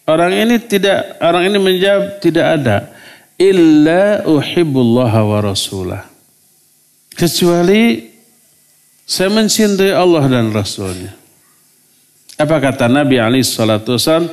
[0.06, 2.94] Orang ini tidak orang ini menjawab tidak ada
[3.40, 6.04] illa uhibbullah wa rasulah.
[7.16, 8.12] Kecuali
[9.06, 11.14] saya mencintai Allah dan Rasulnya.
[12.36, 14.28] Apa kata Nabi Ali salatu wasallam?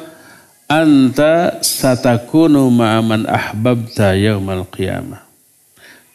[0.67, 5.21] Anta satakunu ma'aman ahbabta yaumal qiyamah.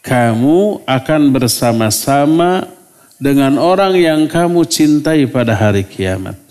[0.02, 2.66] Kamu akan bersama-sama
[3.22, 6.47] dengan orang yang kamu cintai pada hari kiamat.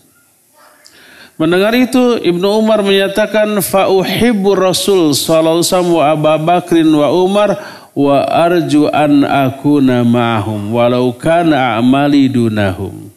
[1.38, 7.50] Mendengar itu Ibnu Umar menyatakan fauhibbu Rasul sallallahu alaihi wasallam wa Abu Bakrin wa Umar
[7.94, 13.14] wa arju an akuna ma'ahum walau kana a'mali dunahum.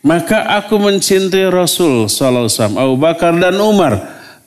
[0.00, 3.92] Maka aku mencintai Rasul sallallahu alaihi wasallam Abu Bakar dan Umar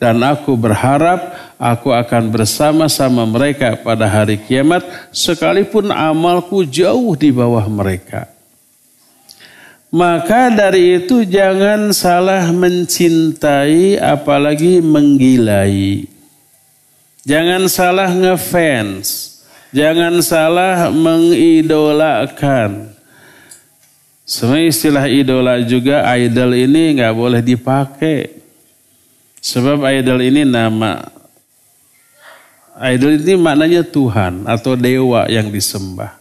[0.01, 4.81] dan aku berharap aku akan bersama-sama mereka pada hari kiamat
[5.13, 8.40] sekalipun amalku jauh di bawah mereka.
[9.91, 16.07] Maka dari itu jangan salah mencintai apalagi menggilai.
[17.27, 19.35] Jangan salah ngefans.
[19.75, 22.87] Jangan salah mengidolakan.
[24.23, 28.31] Semua istilah idola juga idol ini nggak boleh dipakai.
[29.43, 31.03] Sebab idol ini nama
[32.79, 36.15] idol ini maknanya Tuhan atau dewa yang disembah.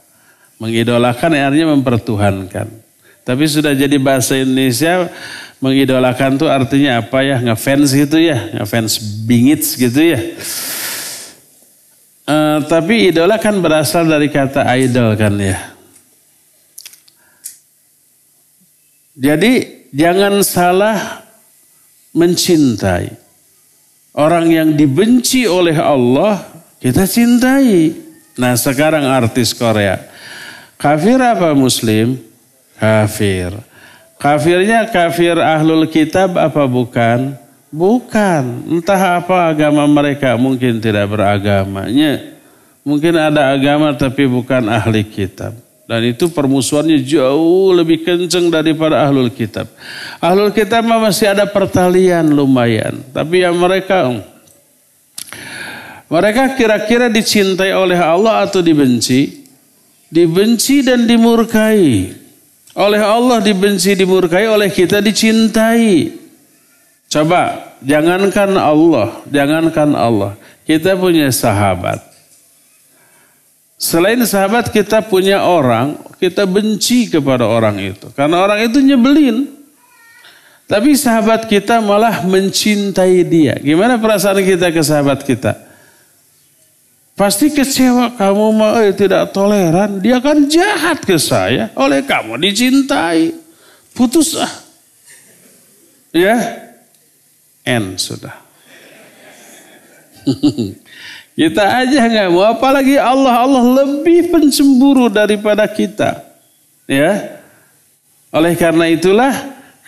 [0.58, 2.79] Mengidolakan artinya mempertuhankan.
[3.24, 5.08] Tapi sudah jadi bahasa Indonesia
[5.60, 7.36] mengidolakan tuh artinya apa ya?
[7.38, 8.98] Ngefans gitu ya, ngefans
[9.28, 10.20] bingit gitu ya.
[12.30, 15.58] Uh, tapi idola kan berasal dari kata idol kan ya.
[19.18, 21.26] Jadi jangan salah
[22.14, 23.18] mencintai.
[24.16, 26.42] Orang yang dibenci oleh Allah,
[26.82, 27.94] kita cintai.
[28.40, 30.00] Nah sekarang artis Korea.
[30.80, 32.29] Kafir apa muslim?
[32.80, 33.52] Kafir.
[34.16, 37.36] Kafirnya kafir ahlul kitab apa bukan?
[37.68, 38.42] Bukan.
[38.68, 42.36] Entah apa agama mereka mungkin tidak beragamanya.
[42.80, 45.52] Mungkin ada agama tapi bukan ahli kitab.
[45.90, 49.66] Dan itu permusuhannya jauh lebih kenceng daripada ahlul kitab.
[50.22, 53.00] Ahlul kitab masih ada pertalian lumayan.
[53.10, 54.06] Tapi yang mereka
[56.10, 59.46] mereka kira-kira dicintai oleh Allah atau dibenci?
[60.10, 62.19] Dibenci dan dimurkai.
[62.74, 66.14] Oleh Allah dibenci, dimurkai, oleh kita dicintai.
[67.10, 70.32] Coba, jangankan Allah, jangankan Allah.
[70.62, 71.98] Kita punya sahabat.
[73.80, 78.06] Selain sahabat kita punya orang, kita benci kepada orang itu.
[78.14, 79.50] Karena orang itu nyebelin.
[80.70, 83.58] Tapi sahabat kita malah mencintai dia.
[83.58, 85.69] Gimana perasaan kita ke sahabat kita?
[87.20, 90.00] Pasti kecewa kamu mau eh, tidak toleran.
[90.00, 91.68] Dia kan jahat ke saya.
[91.76, 93.36] Oleh kamu dicintai.
[93.92, 94.48] Putus ah.
[96.16, 96.40] Ya.
[97.60, 98.40] N sudah.
[101.40, 106.20] Kita aja nggak mau, apalagi Allah Allah lebih pencemburu daripada kita.
[106.84, 107.40] Ya,
[108.28, 109.32] oleh karena itulah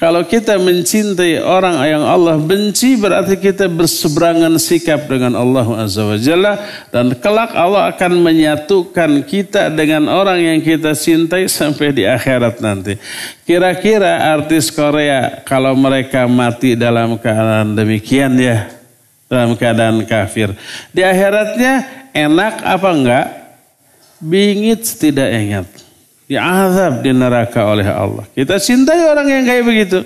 [0.03, 6.18] kalau kita mencintai orang yang Allah benci berarti kita berseberangan sikap dengan Allah Azza wa
[6.18, 6.59] Jalla
[6.90, 12.98] dan kelak Allah akan menyatukan kita dengan orang yang kita cintai sampai di akhirat nanti.
[13.46, 18.74] Kira-kira artis Korea kalau mereka mati dalam keadaan demikian ya
[19.30, 20.50] dalam keadaan kafir.
[20.90, 23.26] Di akhiratnya enak apa enggak?
[24.18, 25.82] Bingit tidak ingat.
[26.33, 28.24] Diazab di neraka oleh Allah.
[28.33, 30.01] Kita cintai orang yang kayak begitu.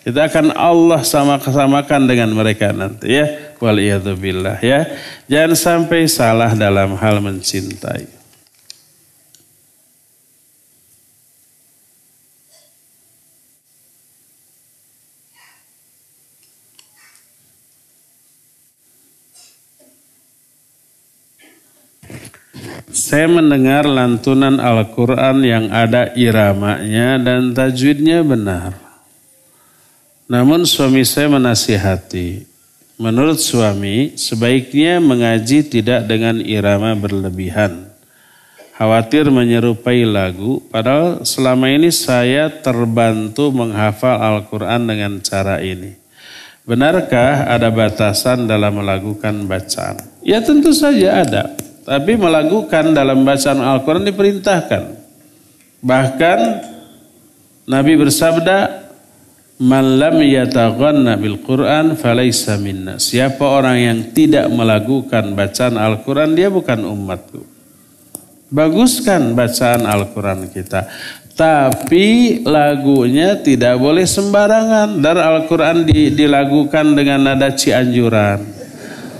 [0.00, 3.52] Kita akan Allah sama-samakan dengan mereka nanti ya.
[3.60, 4.88] Waliyadzubillah ya.
[5.28, 8.17] Jangan sampai salah dalam hal mencintai.
[22.88, 28.72] Saya mendengar lantunan Al-Quran yang ada iramanya dan tajwidnya benar.
[30.24, 32.48] Namun suami saya menasihati,
[32.96, 37.92] menurut suami sebaiknya mengaji tidak dengan irama berlebihan.
[38.76, 45.92] Khawatir menyerupai lagu, padahal selama ini saya terbantu menghafal Al-Quran dengan cara ini.
[46.64, 49.98] Benarkah ada batasan dalam melakukan bacaan?
[50.20, 51.67] Ya tentu saja ada.
[51.88, 54.82] Tapi melakukan dalam bacaan Al-Quran diperintahkan.
[55.80, 56.38] Bahkan
[57.64, 58.84] Nabi bersabda,
[59.58, 63.00] Man lam yataghanna bil Quran falaysa minna.
[63.00, 67.42] Siapa orang yang tidak melakukan bacaan Al-Quran, dia bukan umatku.
[68.52, 70.86] Baguskan bacaan Al-Quran kita.
[71.32, 75.00] Tapi lagunya tidak boleh sembarangan.
[75.00, 78.44] Dan Al-Quran dilakukan dengan nada cianjuran.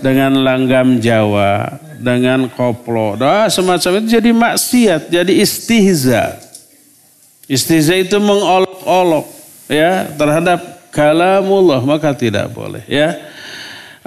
[0.05, 3.19] Dengan langgam Jawa dengan koplo.
[3.19, 6.39] Nah, semacam itu jadi maksiat, jadi istihza.
[7.51, 9.27] Istihza itu mengolok-olok
[9.69, 10.61] ya terhadap
[10.93, 13.17] kalamullah maka tidak boleh ya.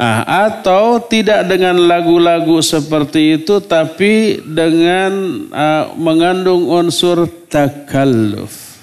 [0.01, 8.81] Nah, atau tidak dengan lagu-lagu seperti itu tapi dengan uh, mengandung unsur takalluf.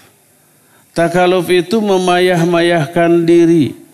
[0.94, 3.87] Takalluf itu memayah-mayahkan diri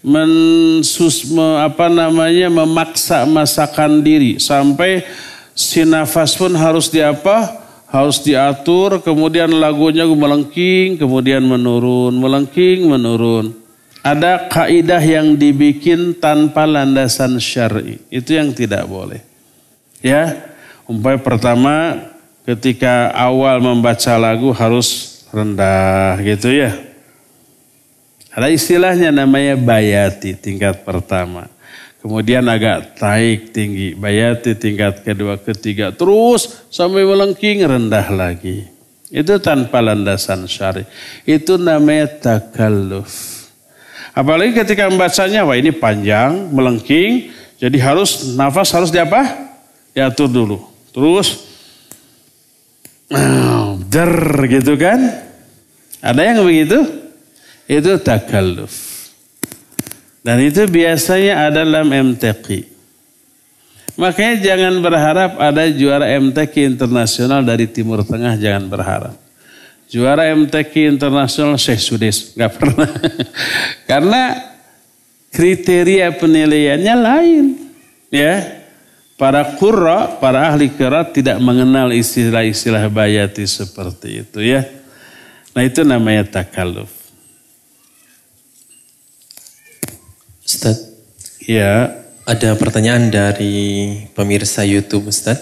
[0.00, 4.40] mensus me, apa namanya memaksa masakan diri.
[4.40, 5.04] Sampai
[5.52, 7.60] si nafas pun harus diapa
[7.90, 13.56] harus diatur kemudian lagunya melengking kemudian menurun melengking menurun.
[14.00, 18.00] Ada kaidah yang dibikin tanpa landasan syar'i.
[18.08, 19.20] Itu yang tidak boleh.
[20.00, 20.40] Ya
[20.88, 21.74] umpamanya pertama
[22.48, 26.89] ketika awal membaca lagu harus rendah gitu ya
[28.30, 31.50] ada istilahnya namanya bayati tingkat pertama.
[32.00, 35.92] Kemudian agak naik tinggi, bayati tingkat kedua, ketiga.
[35.92, 38.64] Terus sampai melengking rendah lagi.
[39.10, 40.86] Itu tanpa landasan syari.
[41.26, 43.44] Itu namanya takalluf.
[44.16, 47.34] Apalagi ketika membacanya, wah ini panjang, melengking.
[47.60, 49.50] Jadi harus, nafas harus diapa?
[49.92, 50.58] Diatur dulu.
[50.94, 51.50] Terus,
[53.92, 54.14] der
[54.48, 55.20] gitu kan.
[56.00, 56.99] Ada yang begitu?
[57.70, 58.74] Itu takalluf.
[60.26, 62.66] Dan itu biasanya ada dalam MTQ.
[63.94, 69.14] Makanya jangan berharap ada juara MTQ internasional dari Timur Tengah, jangan berharap.
[69.86, 72.90] Juara MTQ internasional Syekh Sudis, nggak pernah.
[73.90, 74.22] Karena
[75.30, 77.44] kriteria penilaiannya lain.
[78.10, 78.60] Ya,
[79.14, 84.66] para qurra, para ahli qiraat tidak mengenal istilah-istilah bayati seperti itu ya.
[85.54, 86.99] Nah itu namanya takalluf.
[90.60, 90.92] Ustaz.
[91.48, 92.04] Ya.
[92.28, 95.40] Ada pertanyaan dari pemirsa YouTube Ustaz.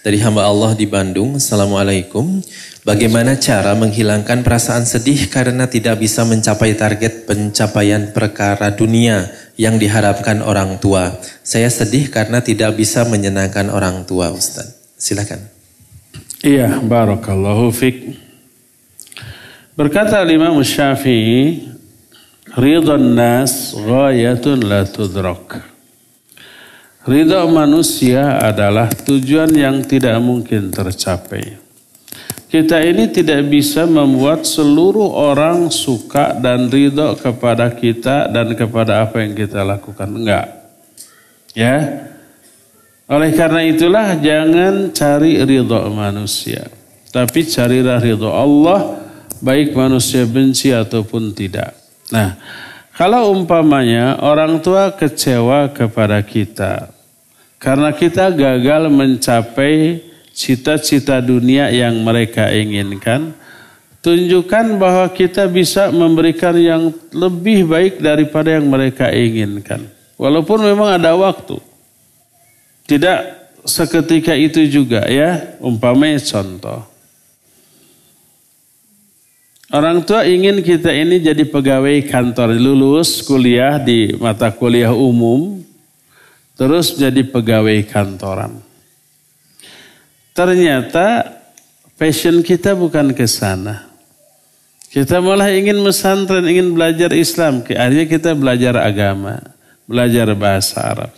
[0.00, 1.36] Dari hamba Allah di Bandung.
[1.36, 2.40] Assalamualaikum.
[2.80, 9.28] Bagaimana cara menghilangkan perasaan sedih karena tidak bisa mencapai target pencapaian perkara dunia
[9.60, 11.12] yang diharapkan orang tua?
[11.44, 14.80] Saya sedih karena tidak bisa menyenangkan orang tua, Ustaz.
[14.96, 15.44] Silakan.
[16.40, 18.16] Iya, barakallahu fik.
[19.76, 21.73] Berkata Imam Syafi'i,
[22.52, 25.64] Ridhan nas ghayatun la tudrak.
[27.04, 31.60] Ridha manusia adalah tujuan yang tidak mungkin tercapai.
[32.48, 39.20] Kita ini tidak bisa membuat seluruh orang suka dan ridho kepada kita dan kepada apa
[39.20, 40.08] yang kita lakukan.
[40.08, 40.48] Enggak.
[41.52, 42.08] Ya.
[43.04, 46.72] Oleh karena itulah jangan cari ridho manusia.
[47.12, 48.96] Tapi carilah ridho Allah
[49.44, 51.83] baik manusia benci ataupun tidak.
[52.12, 52.36] Nah,
[52.94, 56.92] kalau umpamanya orang tua kecewa kepada kita,
[57.58, 60.04] karena kita gagal mencapai
[60.34, 63.32] cita-cita dunia yang mereka inginkan,
[64.04, 69.88] tunjukkan bahwa kita bisa memberikan yang lebih baik daripada yang mereka inginkan.
[70.20, 71.56] Walaupun memang ada waktu.
[72.84, 73.18] Tidak
[73.64, 76.93] seketika itu juga ya, umpamanya contoh.
[79.74, 85.66] Orang tua ingin kita ini jadi pegawai kantor, lulus kuliah di mata kuliah umum,
[86.54, 88.62] terus jadi pegawai kantoran.
[90.30, 91.26] Ternyata
[91.98, 93.90] passion kita bukan ke sana.
[94.94, 97.66] Kita malah ingin mesantren, ingin belajar Islam.
[97.66, 99.42] Akhirnya kita belajar agama,
[99.90, 101.10] belajar bahasa Arab.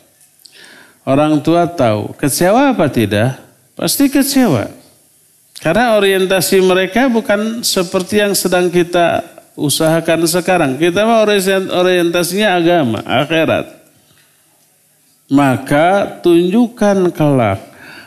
[1.04, 3.36] Orang tua tahu, kecewa apa tidak?
[3.76, 4.85] Pasti kecewa.
[5.60, 9.24] Karena orientasi mereka bukan seperti yang sedang kita
[9.56, 10.76] usahakan sekarang.
[10.76, 11.24] Kita mah
[11.72, 13.76] orientasinya agama, akhirat
[15.30, 17.58] maka tunjukkan kelak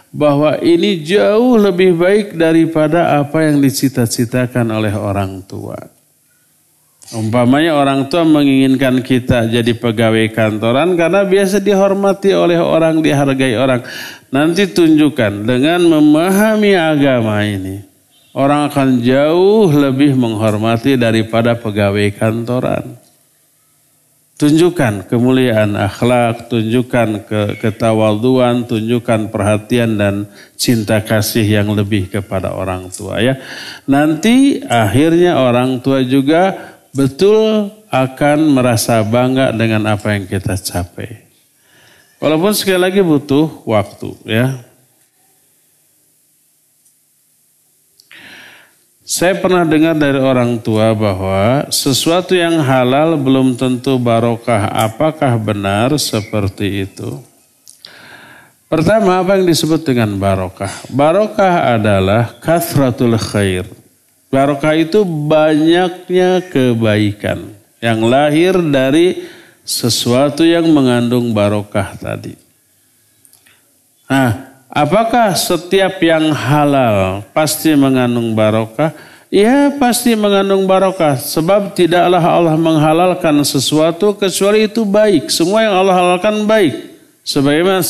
[0.10, 5.78] bahwa ini jauh lebih baik daripada apa yang dicita-citakan oleh orang tua.
[7.10, 13.82] Umpamanya orang tua menginginkan kita jadi pegawai kantoran karena biasa dihormati oleh orang, dihargai orang.
[14.30, 17.82] Nanti tunjukkan dengan memahami agama ini.
[18.30, 22.86] Orang akan jauh lebih menghormati daripada pegawai kantoran.
[24.40, 32.88] Tunjukkan kemuliaan akhlak, tunjukkan ke ketawaduan, tunjukkan perhatian dan cinta kasih yang lebih kepada orang
[32.94, 33.36] tua ya.
[33.90, 41.26] Nanti akhirnya orang tua juga betul akan merasa bangga dengan apa yang kita capai.
[42.20, 44.48] Walaupun sekali lagi butuh waktu ya.
[49.10, 54.70] Saya pernah dengar dari orang tua bahwa sesuatu yang halal belum tentu barokah.
[54.70, 57.18] Apakah benar seperti itu?
[58.70, 60.70] Pertama, apa yang disebut dengan barokah?
[60.94, 63.66] Barokah adalah kathratul khair.
[64.30, 67.50] Barokah itu banyaknya kebaikan
[67.82, 69.26] yang lahir dari
[69.66, 72.38] sesuatu yang mengandung barokah tadi.
[74.10, 78.94] Nah, Apakah setiap yang halal pasti mengandung barokah?
[79.34, 81.18] Ya pasti mengandung barokah.
[81.18, 85.34] Sebab tidaklah Allah menghalalkan sesuatu kecuali itu baik.
[85.34, 86.86] Semua yang Allah halalkan baik.
[87.26, 87.82] Sebagaimana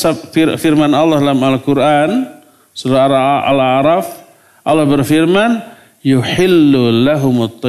[0.56, 2.32] firman Allah dalam Al-Quran.
[2.72, 3.04] Surah
[3.44, 4.08] Al-A'raf.
[4.64, 5.60] Allah berfirman.
[6.00, 7.60] Yuhillu lahumut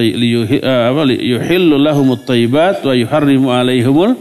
[2.23, 4.15] tayyibat wa yuharrimu alaihumul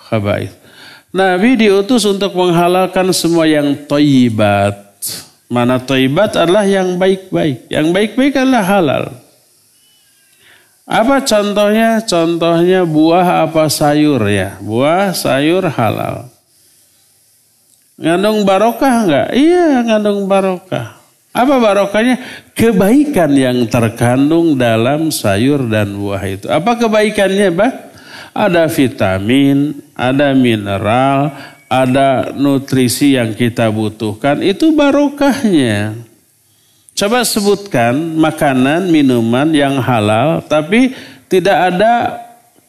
[0.00, 0.56] khaba'ith.
[1.10, 4.88] Nabi diutus untuk menghalalkan semua yang toibat.
[5.50, 7.66] Mana toibat adalah yang baik-baik.
[7.66, 9.04] Yang baik-baik adalah halal.
[10.86, 11.98] Apa contohnya?
[12.06, 14.56] Contohnya buah apa sayur ya.
[14.62, 16.30] Buah sayur halal.
[17.98, 19.28] Ngandung barokah enggak?
[19.34, 20.99] Iya ngandung barokah.
[21.30, 22.18] Apa barokahnya?
[22.58, 26.46] Kebaikan yang terkandung dalam sayur dan buah itu.
[26.50, 27.72] Apa kebaikannya, Pak?
[28.34, 31.30] Ada vitamin, ada mineral,
[31.70, 34.42] ada nutrisi yang kita butuhkan.
[34.42, 35.94] Itu barokahnya.
[36.98, 40.92] Coba sebutkan makanan, minuman yang halal, tapi
[41.30, 42.18] tidak ada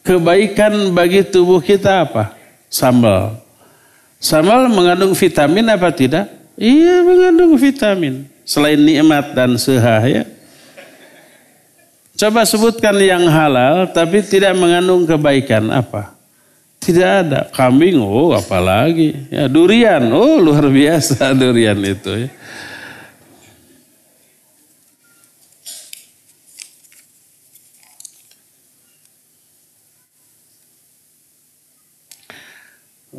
[0.05, 2.37] kebaikan bagi tubuh kita apa?
[2.69, 3.41] Sambal.
[4.21, 6.29] Sambal mengandung vitamin apa tidak?
[6.55, 8.30] Iya mengandung vitamin.
[8.41, 10.23] Selain nikmat dan sehah ya.
[12.17, 16.13] Coba sebutkan yang halal tapi tidak mengandung kebaikan apa?
[16.81, 17.45] Tidak ada.
[17.53, 19.29] Kambing, oh apalagi.
[19.29, 22.25] Ya, durian, oh luar biasa durian itu.
[22.25, 22.29] Ya.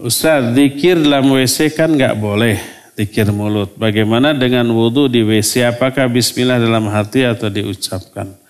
[0.03, 3.73] Ustaz, zikir dalam WC kan nggak boleh zikir mulut.
[3.77, 5.65] Bagaimana dengan wudhu di WC?
[5.67, 8.43] Apakah bismillah dalam hati atau diucapkan?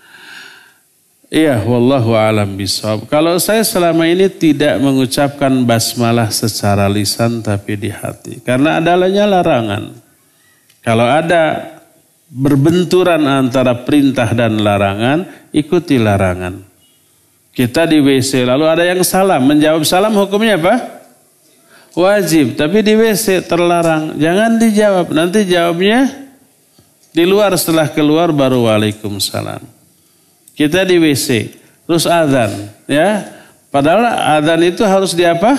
[1.32, 3.09] Iya, wallahu alam bisawab.
[3.09, 8.44] Kalau saya selama ini tidak mengucapkan basmalah secara lisan tapi di hati.
[8.44, 9.97] Karena adalahnya larangan.
[10.85, 11.73] Kalau ada
[12.28, 15.24] berbenturan antara perintah dan larangan,
[15.56, 16.69] ikuti larangan.
[17.52, 21.02] Kita di WC lalu ada yang salam, menjawab salam hukumnya apa?
[21.93, 24.16] Wajib, tapi di WC terlarang.
[24.16, 26.09] Jangan dijawab, nanti jawabnya
[27.12, 29.60] di luar setelah keluar baru waalaikumsalam.
[30.56, 31.52] Kita di WC,
[31.85, 33.28] terus azan, ya.
[33.69, 34.09] Padahal
[34.40, 35.52] azan itu harus di apa?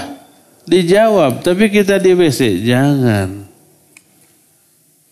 [0.65, 3.45] Dijawab, tapi kita di WC, jangan.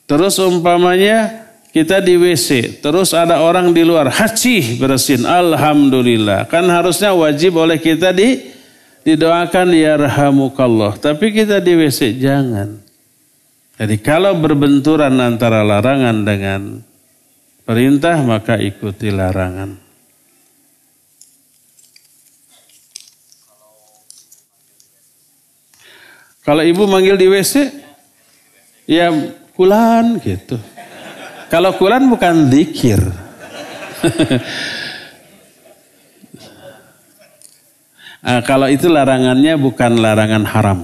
[0.10, 6.50] Terus umpamanya kita di WC, terus ada orang di luar, haci bersin, alhamdulillah.
[6.50, 8.42] Kan harusnya wajib oleh kita di
[9.02, 10.98] didoakan ya rahamukallah.
[10.98, 12.82] Tapi kita di WC, jangan.
[13.82, 16.86] Jadi kalau berbenturan antara larangan dengan
[17.66, 19.74] perintah maka ikuti larangan.
[26.42, 27.70] Kalau ibu manggil di WC,
[28.90, 29.14] ya
[29.54, 30.58] kulan gitu.
[31.54, 33.02] Kalau kulan bukan dikir.
[38.22, 40.80] nah, kalau itu larangannya bukan larangan haram.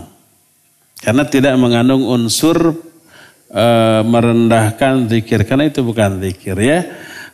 [0.97, 2.73] Karena tidak mengandung unsur
[3.53, 3.65] e,
[4.01, 6.83] merendahkan zikir karena itu bukan zikir ya.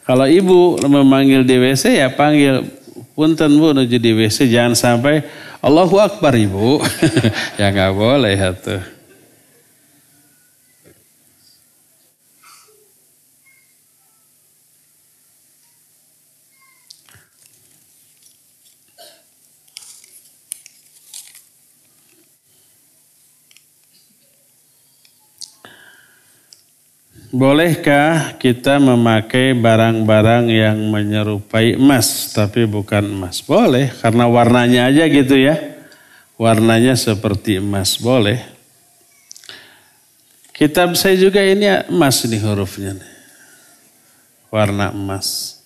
[0.04, 2.68] Kalau ibu memanggil di WC ya panggil
[3.16, 5.24] punten bu menuju di WC jangan sampai
[5.64, 6.84] Allahu Akbar ibu
[7.60, 8.93] ya nggak boleh itu.
[27.34, 33.42] Bolehkah kita memakai barang-barang yang menyerupai emas tapi bukan emas?
[33.42, 35.58] Boleh, karena warnanya aja gitu ya.
[36.38, 38.38] Warnanya seperti emas, boleh.
[40.54, 43.02] Kitab saya juga ini emas nih hurufnya.
[44.54, 45.58] Warna emas.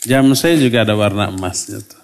[0.00, 2.00] Jam saya juga ada warna emasnya tuh.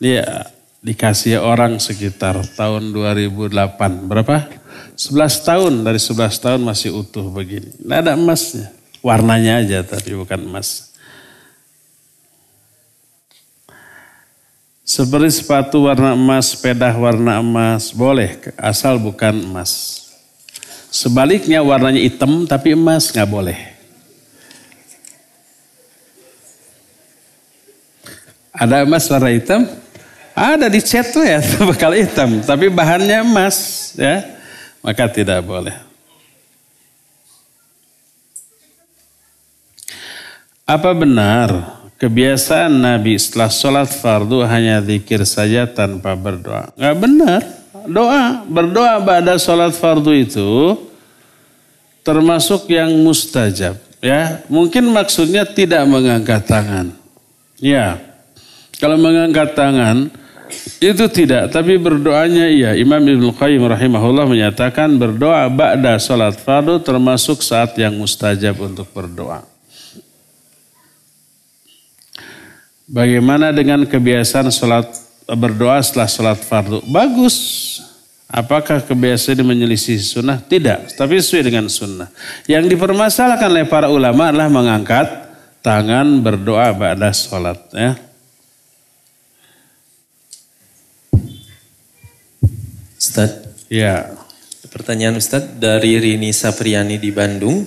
[0.00, 0.48] Dia
[0.80, 4.08] dikasih orang sekitar tahun 2008.
[4.08, 4.59] Berapa?
[5.00, 7.72] 11 tahun, dari 11 tahun masih utuh begini.
[7.72, 8.68] Tidak ada emasnya.
[9.00, 10.92] Warnanya aja tapi bukan emas.
[14.84, 20.04] Seperti sepatu warna emas, sepeda warna emas, boleh asal bukan emas.
[20.92, 23.56] Sebaliknya warnanya hitam tapi emas nggak boleh.
[28.52, 29.64] Ada emas warna hitam?
[30.36, 31.40] Ada di cat tuh ya
[31.72, 33.56] bakal hitam, tapi bahannya emas
[33.96, 34.39] ya
[34.80, 35.76] maka tidak boleh.
[40.64, 41.50] Apa benar
[41.98, 46.70] kebiasaan Nabi setelah sholat fardu hanya zikir saja tanpa berdoa?
[46.78, 47.40] Enggak benar.
[47.90, 50.78] Doa, berdoa pada sholat fardu itu
[52.06, 53.76] termasuk yang mustajab.
[54.00, 56.94] Ya, mungkin maksudnya tidak mengangkat tangan.
[57.60, 58.00] Ya,
[58.80, 60.08] kalau mengangkat tangan
[60.80, 62.70] itu tidak, tapi berdoanya iya.
[62.76, 69.44] Imam Ibn Qayyim rahimahullah menyatakan berdoa ba'da salat fardu termasuk saat yang mustajab untuk berdoa.
[72.90, 74.90] Bagaimana dengan kebiasaan salat
[75.30, 76.82] berdoa setelah salat fardu?
[76.90, 77.38] Bagus.
[78.30, 80.38] Apakah kebiasaan menyelisih sunnah?
[80.38, 82.10] Tidak, tapi sesuai dengan sunnah.
[82.46, 85.06] Yang dipermasalahkan oleh para ulama adalah mengangkat
[85.62, 87.58] tangan berdoa ba'da salat.
[87.74, 88.09] Ya.
[93.10, 93.42] Ustaz.
[93.66, 94.14] Ya.
[94.70, 97.66] Pertanyaan Ustaz dari Rini Sapriani di Bandung.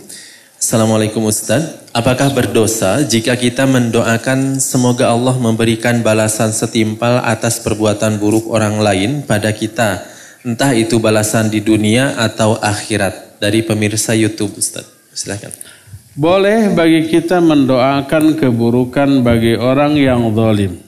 [0.56, 1.84] Assalamualaikum Ustaz.
[1.92, 9.28] Apakah berdosa jika kita mendoakan semoga Allah memberikan balasan setimpal atas perbuatan buruk orang lain
[9.28, 10.08] pada kita?
[10.48, 13.36] Entah itu balasan di dunia atau akhirat.
[13.44, 14.88] Dari pemirsa Youtube Ustaz.
[15.12, 15.52] Silahkan.
[16.16, 20.80] Boleh bagi kita mendoakan keburukan bagi orang yang zalim.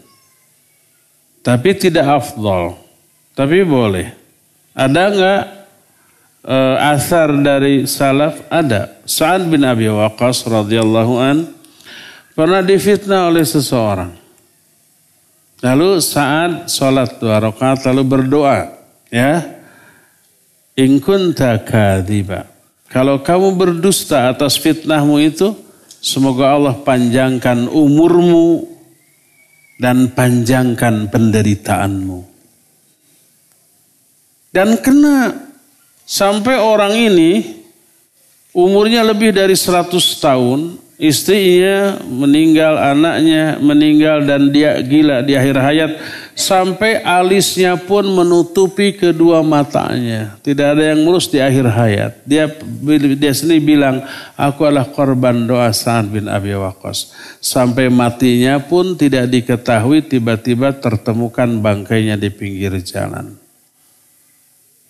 [1.44, 2.80] Tapi tidak afdol.
[3.36, 4.25] Tapi boleh.
[4.76, 5.44] Ada nggak
[6.44, 6.58] e,
[6.92, 8.44] asar dari salaf?
[8.52, 9.00] Ada.
[9.08, 11.48] Sa'ad bin Abi Waqqas radhiyallahu an
[12.36, 14.12] pernah difitnah oleh seseorang.
[15.64, 18.76] Lalu saat sholat dua rakaat lalu berdoa.
[19.08, 19.64] Ya.
[20.76, 22.52] In kunta kadiba.
[22.92, 25.56] Kalau kamu berdusta atas fitnahmu itu,
[26.04, 28.68] semoga Allah panjangkan umurmu
[29.80, 32.35] dan panjangkan penderitaanmu.
[34.56, 35.36] Dan kena
[36.08, 37.60] sampai orang ini
[38.56, 39.92] umurnya lebih dari 100
[40.24, 45.92] tahun, istrinya meninggal, anaknya meninggal dan dia gila di akhir hayat
[46.40, 50.40] sampai alisnya pun menutupi kedua matanya.
[50.40, 52.24] Tidak ada yang mulus di akhir hayat.
[52.24, 52.48] Dia
[53.20, 54.08] dia sendiri bilang,
[54.40, 57.12] aku adalah korban doa Sa'ad bin Abi Waqqas.
[57.44, 63.45] Sampai matinya pun tidak diketahui tiba-tiba tertemukan bangkainya di pinggir jalan.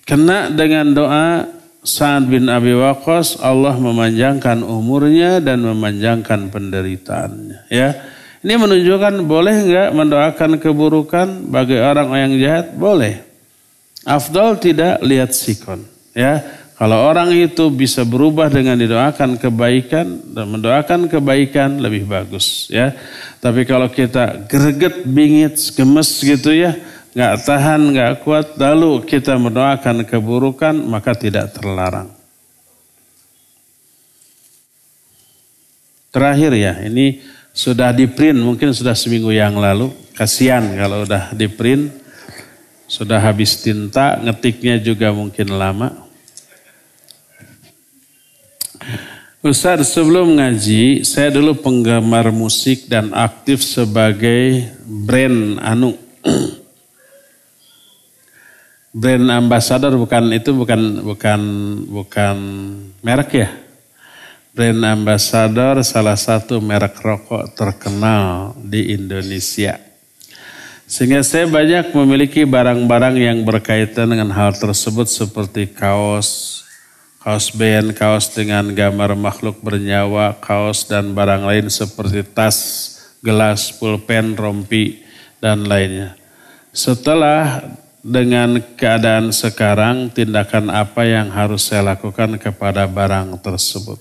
[0.06, 1.50] Kena dengan doa
[1.82, 7.90] Sa'ad bin Abi Waqqas Allah memanjangkan umurnya dan memanjangkan penderitaannya ya.
[8.46, 12.78] Ini menunjukkan boleh enggak mendoakan keburukan bagi orang yang jahat?
[12.78, 13.26] Boleh.
[14.06, 15.82] Afdal tidak lihat sikon
[16.14, 16.42] ya.
[16.78, 22.94] Kalau orang itu bisa berubah dengan didoakan kebaikan dan mendoakan kebaikan lebih bagus ya.
[23.42, 26.78] Tapi kalau kita greget, bingit, gemes gitu ya,
[27.16, 32.12] nggak tahan, nggak kuat, lalu kita mendoakan keburukan, maka tidak terlarang.
[36.12, 37.24] Terakhir ya, ini
[37.56, 39.96] sudah di print, mungkin sudah seminggu yang lalu.
[40.16, 41.92] Kasihan kalau udah di print,
[42.88, 46.04] sudah habis tinta, ngetiknya juga mungkin lama.
[49.46, 55.94] Ustaz sebelum ngaji, saya dulu penggemar musik dan aktif sebagai brand anu
[58.96, 61.42] brand ambassador bukan itu bukan bukan
[61.92, 62.38] bukan
[63.04, 63.50] merek ya.
[64.56, 69.76] Brand ambassador salah satu merek rokok terkenal di Indonesia.
[70.88, 76.64] Sehingga saya banyak memiliki barang-barang yang berkaitan dengan hal tersebut seperti kaos,
[77.20, 82.58] kaos band, kaos dengan gambar makhluk bernyawa, kaos dan barang lain seperti tas,
[83.20, 85.04] gelas, pulpen, rompi,
[85.44, 86.16] dan lainnya.
[86.72, 87.66] Setelah
[88.06, 93.98] dengan keadaan sekarang tindakan apa yang harus saya lakukan kepada barang tersebut.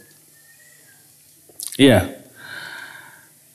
[1.81, 2.12] Iya.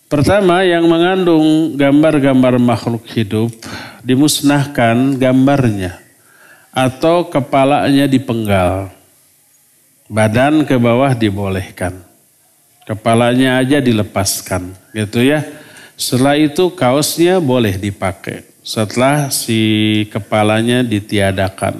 [0.09, 3.53] Pertama yang mengandung gambar-gambar makhluk hidup
[4.01, 6.01] dimusnahkan gambarnya
[6.73, 8.89] atau kepalanya dipenggal.
[10.09, 12.01] Badan ke bawah dibolehkan.
[12.89, 15.45] Kepalanya aja dilepaskan gitu ya.
[15.93, 21.79] Setelah itu kaosnya boleh dipakai setelah si kepalanya ditiadakan.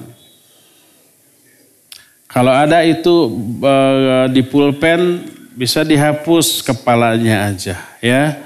[2.30, 3.76] Kalau ada itu e,
[4.30, 5.26] di pulpen
[5.58, 8.38] bisa dihapus kepalanya aja ya.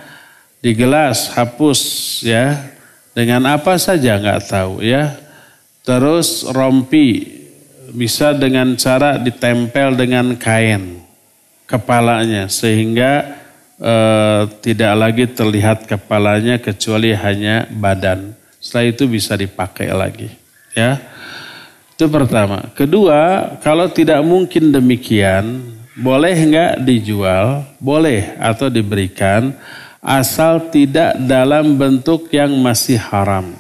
[0.64, 1.80] Di gelas hapus
[2.24, 2.72] ya.
[3.14, 5.20] Dengan apa saja nggak tahu ya.
[5.84, 7.44] Terus rompi
[7.94, 11.04] bisa dengan cara ditempel dengan kain
[11.68, 13.43] kepalanya sehingga
[13.84, 18.32] Eh, tidak lagi terlihat kepalanya kecuali hanya badan.
[18.64, 20.32] Setelah itu bisa dipakai lagi.
[20.72, 21.04] Ya,
[21.92, 22.72] itu pertama.
[22.80, 25.68] Kedua, kalau tidak mungkin demikian,
[26.00, 27.68] boleh nggak dijual?
[27.76, 29.52] Boleh atau diberikan,
[30.00, 33.52] asal tidak dalam bentuk yang masih haram.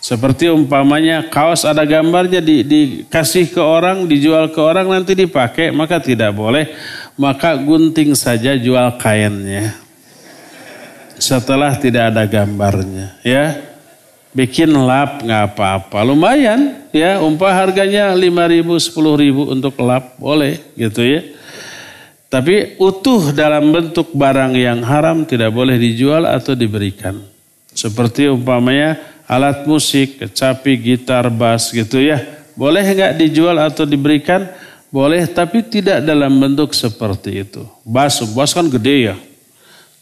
[0.00, 6.00] Seperti umpamanya kaos ada gambarnya di, dikasih ke orang, dijual ke orang nanti dipakai, maka
[6.00, 6.72] tidak boleh
[7.16, 9.76] maka gunting saja jual kainnya.
[11.20, 13.58] Setelah tidak ada gambarnya, ya.
[14.32, 17.20] Bikin lap nggak apa-apa, lumayan ya.
[17.20, 21.20] Umpah harganya lima ribu, sepuluh ribu untuk lap, boleh gitu ya.
[22.32, 27.20] Tapi utuh dalam bentuk barang yang haram tidak boleh dijual atau diberikan.
[27.76, 28.96] Seperti umpamanya
[29.28, 32.16] alat musik, kecapi, gitar, bass gitu ya.
[32.56, 34.48] Boleh nggak dijual atau diberikan?
[34.92, 37.64] Boleh tapi tidak dalam bentuk seperti itu.
[37.80, 39.16] Bas, bas kan gede ya.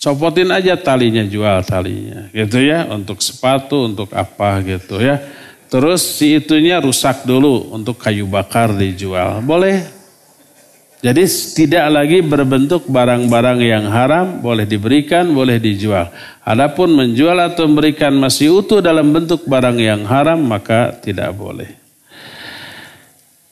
[0.03, 2.27] Copotin aja talinya, jual talinya.
[2.35, 5.23] Gitu ya, untuk sepatu, untuk apa gitu ya.
[5.71, 9.39] Terus si itunya rusak dulu untuk kayu bakar dijual.
[9.39, 9.87] Boleh.
[11.01, 11.25] Jadi
[11.57, 16.13] tidak lagi berbentuk barang-barang yang haram, boleh diberikan, boleh dijual.
[16.45, 21.73] Adapun menjual atau memberikan masih utuh dalam bentuk barang yang haram, maka tidak boleh.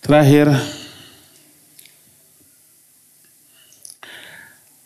[0.04, 0.52] Terakhir,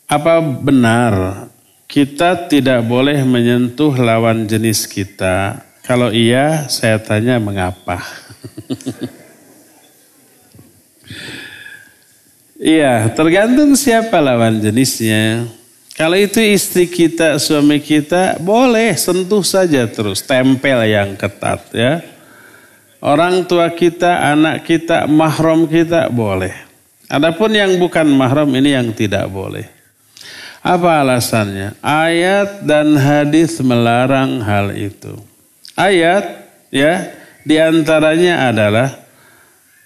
[0.07, 1.47] Apa benar
[1.89, 5.63] kita tidak boleh menyentuh lawan jenis kita?
[5.83, 7.99] Kalau iya, saya tanya mengapa?
[12.63, 15.51] Iya, tergantung siapa lawan jenisnya.
[15.99, 21.99] Kalau itu istri kita, suami kita, boleh sentuh saja terus, tempel yang ketat ya.
[23.03, 26.55] Orang tua kita, anak kita, mahram kita boleh.
[27.11, 29.67] Adapun yang bukan mahram ini yang tidak boleh.
[30.63, 31.75] Apa alasannya?
[31.83, 35.19] Ayat dan hadis melarang hal itu.
[35.75, 37.11] Ayat ya
[37.43, 39.03] di antaranya adalah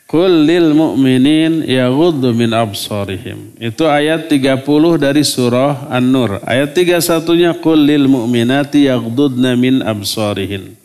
[0.08, 3.60] Kullil mu'minin yaghuddu min absarihim.
[3.60, 4.64] Itu ayat 30
[4.96, 6.40] dari surah An-Nur.
[6.48, 10.80] Ayat 31-nya kullil mu'minati yaghuddna min absarihin.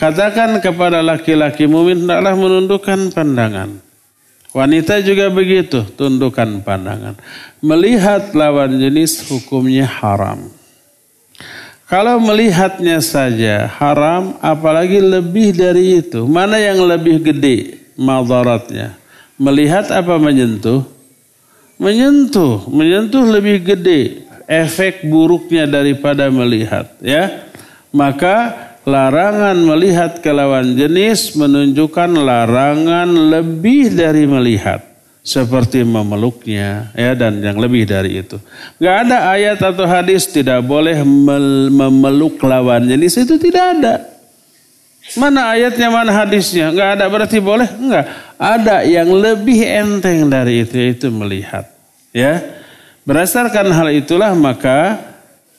[0.00, 3.84] Katakan kepada laki-laki mumin hendaklah menundukkan pandangan.
[4.56, 7.16] Wanita juga begitu, tundukkan pandangan.
[7.60, 10.48] Melihat lawan jenis hukumnya haram.
[11.88, 16.24] Kalau melihatnya saja haram, apalagi lebih dari itu.
[16.28, 17.78] Mana yang lebih gede?
[17.98, 18.94] madaratnya.
[19.34, 20.86] Melihat apa menyentuh?
[21.78, 27.46] Menyentuh, menyentuh lebih gede efek buruknya daripada melihat, ya.
[27.94, 34.80] Maka larangan melihat ke lawan jenis menunjukkan larangan lebih dari melihat
[35.20, 38.40] seperti memeluknya ya dan yang lebih dari itu.
[38.80, 41.04] Gak ada ayat atau hadis tidak boleh
[41.68, 43.94] memeluk lawan jenis itu tidak ada.
[45.16, 46.68] Mana ayatnya, mana hadisnya?
[46.68, 47.64] Enggak ada berarti boleh?
[47.64, 48.12] Enggak.
[48.36, 51.64] Ada yang lebih enteng dari itu, yaitu melihat.
[52.12, 52.44] Ya,
[53.08, 55.00] Berdasarkan hal itulah maka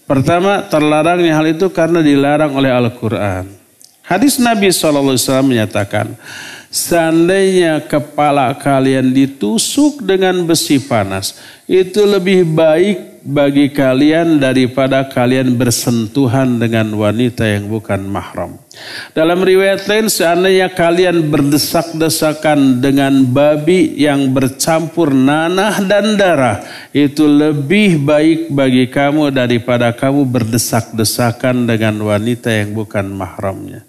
[0.09, 3.45] pertama terlarangnya hal itu karena dilarang oleh Al-Quran.
[4.01, 6.17] Hadis Nabi SAW menyatakan,
[6.69, 16.57] seandainya kepala kalian ditusuk dengan besi panas, itu lebih baik bagi kalian daripada kalian bersentuhan
[16.57, 18.55] dengan wanita yang bukan mahram.
[19.11, 26.63] Dalam riwayat lain seandainya kalian berdesak-desakan dengan babi yang bercampur nanah dan darah
[26.95, 33.83] itu lebih baik bagi kamu daripada kamu berdesak-desakan dengan wanita yang bukan mahramnya.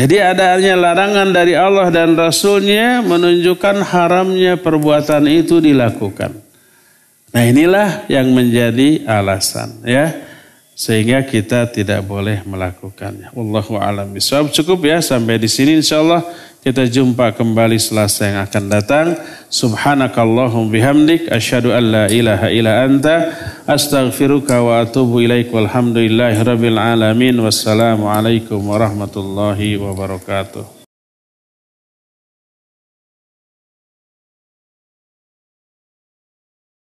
[0.00, 6.40] Jadi adanya larangan dari Allah dan Rasulnya menunjukkan haramnya perbuatan itu dilakukan.
[7.36, 10.24] Nah inilah yang menjadi alasan ya
[10.72, 13.28] sehingga kita tidak boleh melakukannya.
[13.36, 14.48] Wallahu a'lam bishawab.
[14.56, 16.24] Cukup ya sampai di sini insyaallah
[16.64, 19.06] kita jumpa kembali selasa yang akan datang.
[19.50, 23.34] Subhanakallahum bihamdik asyhadu an la ilaha illa anta
[23.66, 30.79] astaghfiruka wa atubu ilaik walhamdulillahi rabbil alamin wassalamu alaikum warahmatullahi wabarakatuh.